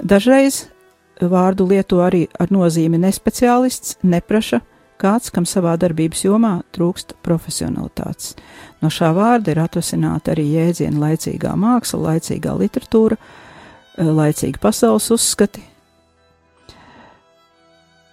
Dažreiz 0.00 0.64
vārdu 1.20 1.68
lieto 1.70 2.00
arī 2.02 2.26
ar 2.40 2.50
nozīmi 2.50 2.98
nespeciālists, 3.04 3.98
nepraša, 4.02 4.62
kāds, 5.00 5.30
kam 5.34 5.46
savā 5.48 5.74
darbības 5.80 6.24
jomā 6.24 6.54
trūkst 6.74 7.16
profesionalitātes. 7.24 8.34
No 8.82 8.90
šā 8.92 9.12
vārda 9.16 9.54
ir 9.54 9.62
atvasināta 9.64 10.34
arī 10.34 10.46
jēdziena 10.54 11.00
laicīgā 11.08 11.54
māksla, 11.58 12.14
laicīgā 12.14 12.56
literatūra, 12.60 13.18
laicīgi 13.98 14.60
pasaules 14.62 15.10
uzskati, 15.14 15.62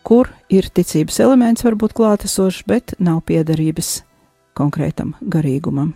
kur 0.04 0.30
ir 0.50 0.70
ticības 0.70 1.20
elements 1.24 1.65
varbūt 1.65 1.96
klātesošs, 1.98 2.63
bet 2.67 2.96
nav 3.00 3.22
piedarības 3.30 4.02
konkrētam 4.58 5.15
garīgumam. 5.22 5.94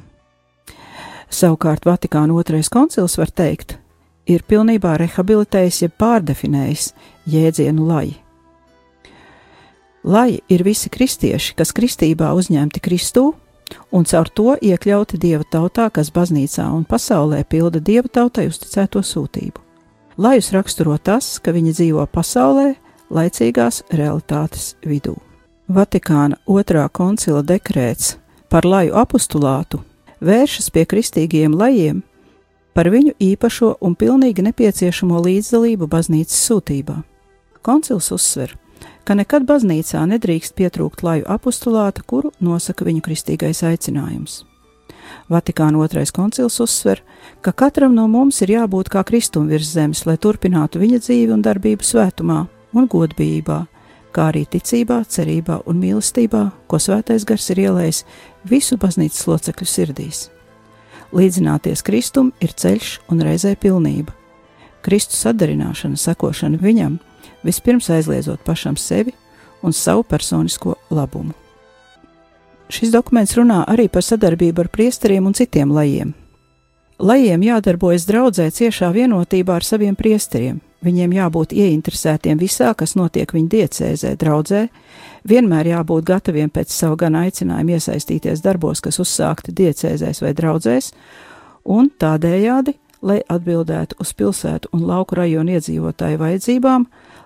Savukārt 1.30 1.86
Vatikāna 1.86 2.36
otrais 2.38 2.70
koncils 2.72 3.18
var 3.20 3.32
teikt, 3.34 3.78
ir 4.30 4.46
pilnībā 4.48 4.96
rehabilitējis, 5.02 5.82
jeb 5.86 5.98
pārdefinējis 6.00 6.92
jēdzienu 7.30 7.90
lai. 7.90 8.25
Lai 10.06 10.40
ir 10.50 10.62
visi 10.62 10.92
kristieši, 10.94 11.56
kas 11.58 11.72
kristībā 11.74 12.30
uzņemti 12.38 12.78
Kristū 12.78 13.32
un 13.90 14.04
caur 14.06 14.30
to 14.30 14.54
iekļauti 14.62 15.18
Dieva 15.18 15.46
tautā, 15.50 15.88
kas 15.90 16.12
baznīcā 16.14 16.68
un 16.70 16.84
pasaulē 16.86 17.40
pilda 17.50 17.82
Dieva 17.82 18.06
tautai 18.06 18.46
uzticēto 18.52 19.02
sūtību. 19.02 19.64
Lajus 20.22 20.52
raksturo 20.54 21.00
tas, 21.02 21.40
ka 21.42 21.50
viņi 21.56 21.74
dzīvo 21.74 22.06
pasaulē, 22.14 22.76
laicīgās 23.10 23.82
realitātes 23.90 24.76
vidū. 24.86 25.16
Vatikāna 25.74 26.38
otrā 26.46 26.86
koncila 26.94 27.42
dekrēts 27.42 28.20
par 28.54 28.70
laju 28.70 28.94
apustulātu 29.02 29.82
vēršas 30.22 30.70
pie 30.70 30.86
kristīgiem 30.86 31.58
lajiem 31.58 32.04
par 32.78 32.92
viņu 32.94 33.16
īpašo 33.18 33.72
un 33.82 33.98
pilnīgi 33.98 34.46
nepieciešamo 34.46 35.18
līdzdalību 35.26 35.90
baznīcas 35.90 36.46
sūtībā. 36.46 37.00
Koncils 37.66 38.12
uzsver, 38.14 38.54
ka 39.06 39.16
nekad 39.18 39.46
baznīcā 39.46 40.02
nedrīkst 40.10 40.56
pietrūkt 40.58 41.04
laju 41.06 41.28
apustulāta, 41.30 42.04
kuru 42.04 42.34
nosaka 42.44 42.88
viņu 42.88 43.04
kristīgais 43.06 43.62
aicinājums. 43.68 44.42
Vatikāna 45.30 45.80
otrais 45.82 46.12
koncils 46.14 46.58
uzsver, 46.62 47.02
ka 47.42 47.54
katram 47.54 47.96
no 47.98 48.08
mums 48.10 48.42
ir 48.42 48.56
jābūt 48.56 48.90
kā 48.94 49.04
kristum 49.06 49.48
virs 49.50 49.72
zemes, 49.74 50.04
lai 50.06 50.18
turpinātu 50.22 50.82
viņa 50.82 51.02
dzīvi 51.02 51.34
un 51.34 51.46
darbību 51.46 51.86
svētumā 51.86 52.42
un 52.76 52.90
godbijībā, 52.90 53.60
kā 54.16 54.30
arī 54.32 54.46
ticībā, 54.50 55.02
cerībā 55.10 55.62
un 55.70 55.82
mīlestībā, 55.82 56.44
ko 56.68 56.80
svētais 56.82 57.26
gars 57.28 57.50
ir 57.54 57.66
ielējis 57.68 58.04
visu 58.50 58.78
baznīcas 58.82 59.26
locekļu 59.30 59.70
sirdīs. 59.70 60.30
Līdzināties 61.16 61.84
Kristum 61.86 62.32
ir 62.44 62.54
ceļš 62.58 63.00
un 63.14 63.22
reizē 63.24 63.56
pilnība. 63.60 64.14
Kristus 64.86 65.22
sadarināšana, 65.26 65.98
sekošana 65.98 66.60
viņam, 66.62 67.00
vispirms 67.46 67.90
aizliedzot 67.94 68.44
pašam 68.46 68.78
sevi 68.78 69.14
un 69.62 69.74
savu 69.74 70.04
personisko 70.04 70.76
labumu. 70.90 71.34
Šis 72.70 72.92
dokuments 72.92 73.36
runā 73.38 73.62
arī 73.70 73.88
par 73.94 74.04
sadarbību 74.04 74.66
ar 74.66 74.70
priesteriem 74.74 75.26
un 75.30 75.38
citiem 75.38 75.72
lajiem. 75.72 76.14
Lajiem 77.00 77.44
jādarbojas 77.44 78.08
draudzē 78.10 78.50
ciešā 78.50 78.90
vienotībā 78.96 79.60
ar 79.60 79.66
saviem 79.68 79.96
priesteriem, 79.96 80.62
Viņiem 80.86 81.16
jābūt 81.16 81.54
ieinteresētiem 81.58 82.38
visā, 82.38 82.70
kas 82.78 82.94
notiek 82.94 83.32
viņu 83.34 83.48
diecēzē, 83.50 84.12
draudzē, 84.22 84.68
vienmēr 85.26 85.72
jābūt 85.72 86.06
gataviem 86.06 86.52
pēc 86.54 86.74
savu 86.76 87.00
gan 87.02 87.18
aicinājumu 87.24 87.74
iesaistīties 87.74 88.44
darbos, 88.46 88.84
kas 88.86 89.00
uzsākti 89.02 89.56
diecēzēs 89.56 90.22
vai 90.22 90.36
draudzēs, 90.38 90.92
un 91.66 91.90
tādējādi, 91.90 92.76
lai 93.02 93.18
atbildētu 93.26 93.98
uz 94.02 94.14
pilsētu 94.14 94.70
un 94.78 94.86
lauku 94.86 95.18
rajonu 95.18 95.58
iedzīvotāju 95.58 96.22
vajadzībām, 96.22 96.86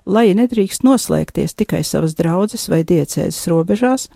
lai 0.09 0.31
nedrīkst 0.37 0.83
noslēgties 0.87 1.53
tikai 1.59 1.83
savas 1.85 2.15
draudzes 2.17 2.65
vai 2.71 2.81
diecēzes 2.87 3.45
robežās, 3.51 4.07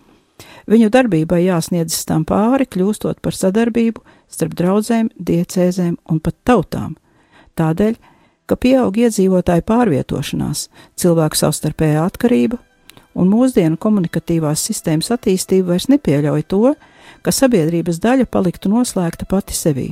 viņu 0.69 0.89
darbībai 0.93 1.43
jāsniedzas 1.45 2.07
tam 2.09 2.25
pāri, 2.25 2.65
kļūstot 2.65 3.21
par 3.21 3.37
sadarbību 3.37 4.01
starp 4.33 4.57
draudzēm, 4.57 5.13
diecēzēm 5.17 5.99
un 6.09 6.23
pat 6.23 6.39
tautām. 6.49 6.97
Tādēļ 7.53 7.99
ka 8.49 8.57
pieaug 8.59 8.97
iedzīvotāju 9.05 9.65
pārvietošanās, 9.67 10.67
cilvēku 10.99 11.39
savstarpējā 11.39 12.03
atkarība, 12.07 12.59
un 13.15 13.29
mūsdienu 13.31 13.79
komunikatīvās 13.81 14.63
sistēmas 14.67 15.11
attīstība 15.15 15.73
vairs 15.73 15.89
nepieļauj 15.91 16.45
to, 16.51 16.73
ka 17.23 17.31
sabiedrības 17.31 18.01
daļa 18.03 18.27
paliktu 18.31 18.71
noslēgta 18.73 19.27
pati 19.29 19.55
sevī. 19.57 19.87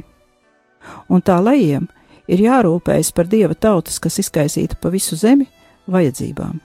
Un 1.09 1.21
tā 1.21 1.37
lejiem 1.43 1.87
ir 2.31 2.43
jārūpējas 2.47 3.11
par 3.15 3.29
dieva 3.31 3.55
tautas, 3.55 3.99
kas 4.01 4.19
izkaisīta 4.23 4.79
pa 4.81 4.91
visu 4.93 5.15
zemi, 5.19 5.47
vajadzībām. 5.87 6.59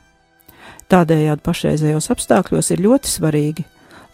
Tādējādi 0.90 1.42
pašreizējos 1.42 2.10
apstākļos 2.14 2.70
ir 2.74 2.82
ļoti 2.84 3.10
svarīgi, 3.10 3.64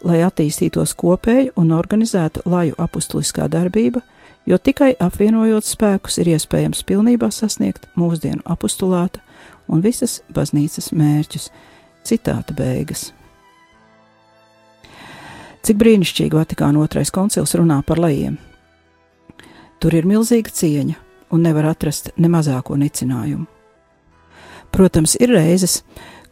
lai 0.03 0.23
attīstītos 0.25 0.95
kopēja 0.99 1.53
un 1.59 1.71
organizēta 1.75 2.43
laju 2.49 2.75
apustuliskā 2.81 3.47
darbība, 3.51 4.01
jo 4.45 4.57
tikai 4.57 4.93
apvienojot 4.99 5.67
spēkus 5.67 6.19
ir 6.19 6.33
iespējams 6.33 6.83
pilnībā 6.87 7.29
sasniegt 7.31 7.87
mūsdienu 7.95 8.43
apustulāta 8.45 9.21
un 9.67 9.83
visas 9.85 10.21
baznīcas 10.33 10.91
mērķus. 10.91 11.51
Citāta 12.03 12.51
beigas. 12.51 13.13
Cik 15.63 15.77
brīnišķīgi 15.79 16.35
Vatikāna 16.35 16.81
otrais 16.83 17.13
koncils 17.15 17.55
runā 17.55 17.77
par 17.87 18.01
lejiem. 18.03 18.35
Tur 19.79 19.95
ir 19.95 20.07
milzīga 20.07 20.51
cieņa 20.51 20.97
un 21.31 21.45
nevar 21.47 21.69
atrast 21.71 22.11
ne 22.19 22.27
mazāko 22.27 22.75
nicinājumu. 22.75 23.47
Protams, 24.73 25.13
ir 25.21 25.29
reizes, 25.29 25.81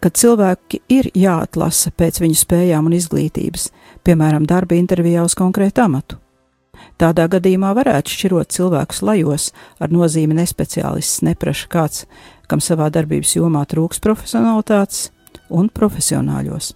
kad 0.02 0.18
cilvēki 0.18 0.82
ir 0.90 1.12
jāatlasa 1.14 1.94
pēc 1.94 2.18
viņu 2.24 2.40
spējām 2.40 2.90
un 2.90 2.98
izglītības, 2.98 3.70
piemēram, 4.06 4.48
darba 4.50 4.76
intervijā 4.80 5.22
uz 5.28 5.38
konkrētu 5.38 5.86
amatu. 5.86 6.18
Tādā 6.98 7.28
gadījumā 7.30 7.76
varētu 7.78 8.14
šķirot 8.14 8.54
cilvēkus 8.56 9.02
lajos 9.06 9.48
ar 9.82 9.94
nozīmi 9.94 10.38
nespeciālists, 10.38 11.22
nepraša 11.26 11.70
kāds, 11.70 12.06
kam 12.50 12.62
savā 12.62 12.90
darbības 12.94 13.36
jomā 13.38 13.62
trūks 13.70 14.02
profesionalitātes 14.02 15.10
un 15.54 15.70
profesionāļos. 15.70 16.74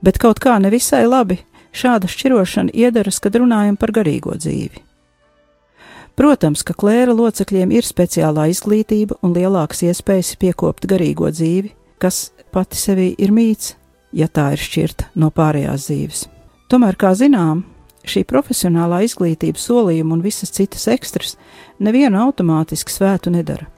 Bet 0.00 0.20
kaut 0.20 0.40
kā 0.40 0.56
nevisai 0.62 1.04
labi 1.04 1.42
šāda 1.76 2.08
šķirošana 2.08 2.72
iedaras, 2.72 3.20
kad 3.20 3.36
runājam 3.36 3.76
par 3.76 3.92
garīgo 4.00 4.36
dzīvi. 4.40 4.89
Protams, 6.20 6.60
ka 6.66 6.76
klēra 6.76 7.14
locekļiem 7.16 7.72
ir 7.72 7.86
speciālā 7.88 8.50
izglītība 8.52 9.16
un 9.24 9.32
lielākas 9.32 9.80
iespējas 9.88 10.34
piekopt 10.40 10.84
garīgo 10.90 11.30
dzīvi, 11.32 11.72
kas 12.02 12.28
pati 12.52 12.76
sevī 12.76 13.14
ir 13.16 13.32
mīts, 13.32 13.74
ja 14.12 14.28
tā 14.28 14.50
ir 14.52 14.60
šķirta 14.60 15.14
no 15.16 15.32
pārējās 15.32 15.88
dzīves. 15.88 16.24
Tomēr, 16.68 16.98
kā 17.00 17.14
zinām, 17.16 17.64
Šī 18.00 18.22
profesionālā 18.24 19.02
izglītība, 19.04 19.60
solījuma 19.60 20.16
un 20.16 20.22
visas 20.24 20.52
citas 20.56 20.86
ekstras 20.88 21.36
nevienu 21.82 22.20
automātiski 22.22 22.92
svētu 22.92 23.32
nedara. 23.34 23.68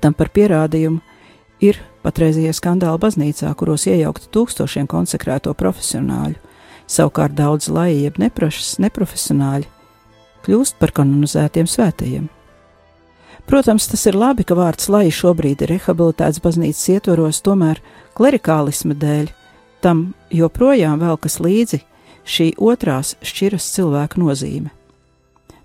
Tam 0.00 0.14
par 0.16 0.30
pierādījumu 0.32 1.02
ir 1.64 1.80
patreizie 2.04 2.52
skandāli 2.56 3.00
baznīcā, 3.02 3.52
kuros 3.58 3.84
iejaukti 3.88 4.30
tūkstošiem 4.32 4.88
konsekrēto 4.88 5.52
profesionāļu, 5.60 6.38
savukārt 6.88 7.36
daudz 7.36 7.68
laiji, 7.72 8.06
jeb 8.06 8.20
neprašas, 8.22 8.78
neprofesionāļi, 8.84 9.68
kļūst 10.46 10.78
par 10.80 10.92
kanonizētiem 10.96 11.68
svētajiem. 11.70 12.28
Protams, 13.48 13.86
tas 13.88 14.02
ir 14.10 14.16
labi, 14.18 14.44
ka 14.44 14.56
vārds 14.58 14.90
lai 14.92 15.06
šobrīd 15.14 15.62
ir 15.64 15.70
rehabilitēts 15.72 16.42
baznīcas 16.44 16.88
ietvaros, 16.92 17.40
tomēr 17.40 17.80
klerikālisma 18.18 18.96
dēļ 18.98 19.30
tam 19.80 20.10
joprojām 20.34 21.00
velkas 21.00 21.38
līdzi 21.40 21.80
šī 22.28 22.50
otrās 22.60 23.14
šķiras 23.24 23.70
cilvēka 23.76 24.20
nozīme. 24.20 24.72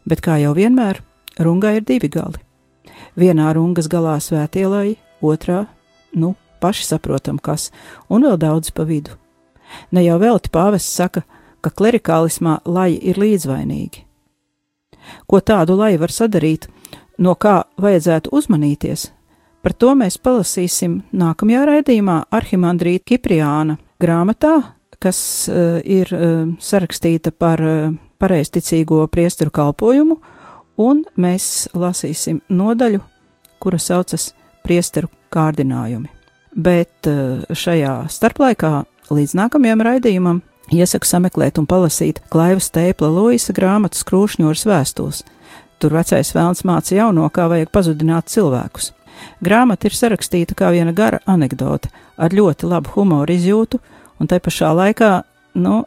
Bet 0.07 0.23
kā 0.23 0.37
jau 0.39 0.53
vienmēr, 0.55 1.01
rungai 1.39 1.77
ir 1.79 1.87
divi 1.87 2.09
gali. 2.11 2.39
Vienā 3.19 3.51
rungas 3.55 3.89
galā 3.91 4.15
svētielai, 4.23 4.95
otrā, 5.21 5.65
nu, 6.15 6.33
paši 6.63 6.87
saprotam, 6.87 7.35
kas, 7.35 7.69
un 8.07 8.23
vēl 8.23 8.39
daudz 8.39 8.71
pa 8.71 8.87
vidu. 8.87 9.17
Ne 9.91 10.05
jau 10.05 10.17
velti 10.21 10.51
pāvests 10.53 10.95
saka, 10.95 11.23
ka 11.63 11.71
klerikālismā 11.71 12.61
laji 12.65 12.99
ir 13.11 13.19
līdzvainīgi. 13.19 14.03
Ko 15.27 15.39
tādu 15.41 15.77
laji 15.79 15.99
var 16.01 16.13
sadarīt, 16.13 16.67
no 17.17 17.35
kā 17.35 17.63
vajadzētu 17.81 18.31
uzmanīties, 18.33 19.09
par 19.63 19.75
to 19.79 19.93
mēs 19.97 20.19
palasīsim 20.21 21.01
nākamajā 21.15 21.65
raidījumā 21.69 22.17
Arhimandrīta 22.33 23.13
Kipriāna 23.13 23.77
grāmatā, 24.01 24.55
kas 25.03 25.19
uh, 25.51 25.79
ir 25.83 26.09
uh, 26.15 26.47
sarakstīta 26.63 27.33
par 27.35 27.61
uh, 27.63 27.91
pareizticīgo 28.23 29.03
priesteru 29.11 29.51
kalpojumu, 29.53 30.19
un 30.79 31.03
mēs 31.19 31.67
lasīsim 31.75 32.39
nodaļu, 32.49 33.01
kura 33.59 33.79
saucas 33.79 34.31
priesteru 34.63 35.09
kārdinājumi. 35.33 36.09
Bet 36.53 37.07
šajā 37.57 37.93
starplaikā 38.13 38.83
līdz 39.09 39.31
nākamajam 39.39 39.81
raidījumam 39.87 40.41
iesaku 40.73 41.07
sameklēt 41.07 41.59
un 41.61 41.67
palasīt 41.69 42.21
Klaivas 42.33 42.69
Teipla 42.73 43.09
Luisa 43.13 43.53
grāmatas 43.55 44.05
krūšņūras 44.07 44.65
vēstules. 44.69 45.23
Tur 45.79 45.95
vecais 45.97 46.31
vēlns 46.35 46.63
māca 46.67 46.95
jauno, 46.95 47.27
kā 47.33 47.49
vajag 47.51 47.71
pazudināt 47.73 48.31
cilvēkus. 48.31 48.91
Grāmata 49.43 49.87
ir 49.87 49.95
sarakstīta 49.97 50.55
kā 50.57 50.71
viena 50.73 50.93
gara 50.95 51.19
anekdote, 51.29 51.91
ar 52.17 52.33
ļoti 52.33 52.69
labu 52.69 52.93
humoru 52.95 53.35
izjūtu, 53.35 53.79
un 54.19 54.29
tai 54.31 54.39
pašā 54.43 54.71
laikā, 54.77 55.11
nu, 55.59 55.83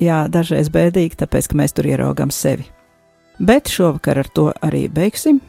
jā, 0.00 0.24
dažreiz 0.32 0.70
bēdīgi, 0.72 1.20
tāpēc, 1.22 1.50
ka 1.50 1.60
mēs 1.60 1.76
tur 1.76 1.88
ieraugam 1.90 2.32
sevi. 2.34 2.66
Bet 3.40 3.70
šovakar 3.72 4.20
ar 4.20 4.28
to 4.28 4.50
arī 4.60 4.84
beigsim. 4.92 5.40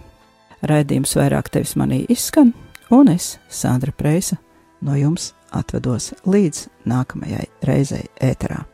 Raidījums 0.62 1.18
vairāk 1.18 1.50
tevis 1.52 1.74
manī 1.76 2.04
izskan, 2.14 2.54
un 2.94 3.10
es, 3.12 3.36
Sandra 3.50 3.92
Preisa, 3.98 4.38
no 4.82 4.98
jums 4.98 5.32
atvedos 5.52 6.12
līdz 6.26 6.68
nākamajai 6.90 7.48
reizei 7.68 8.06
ēterā. 8.22 8.71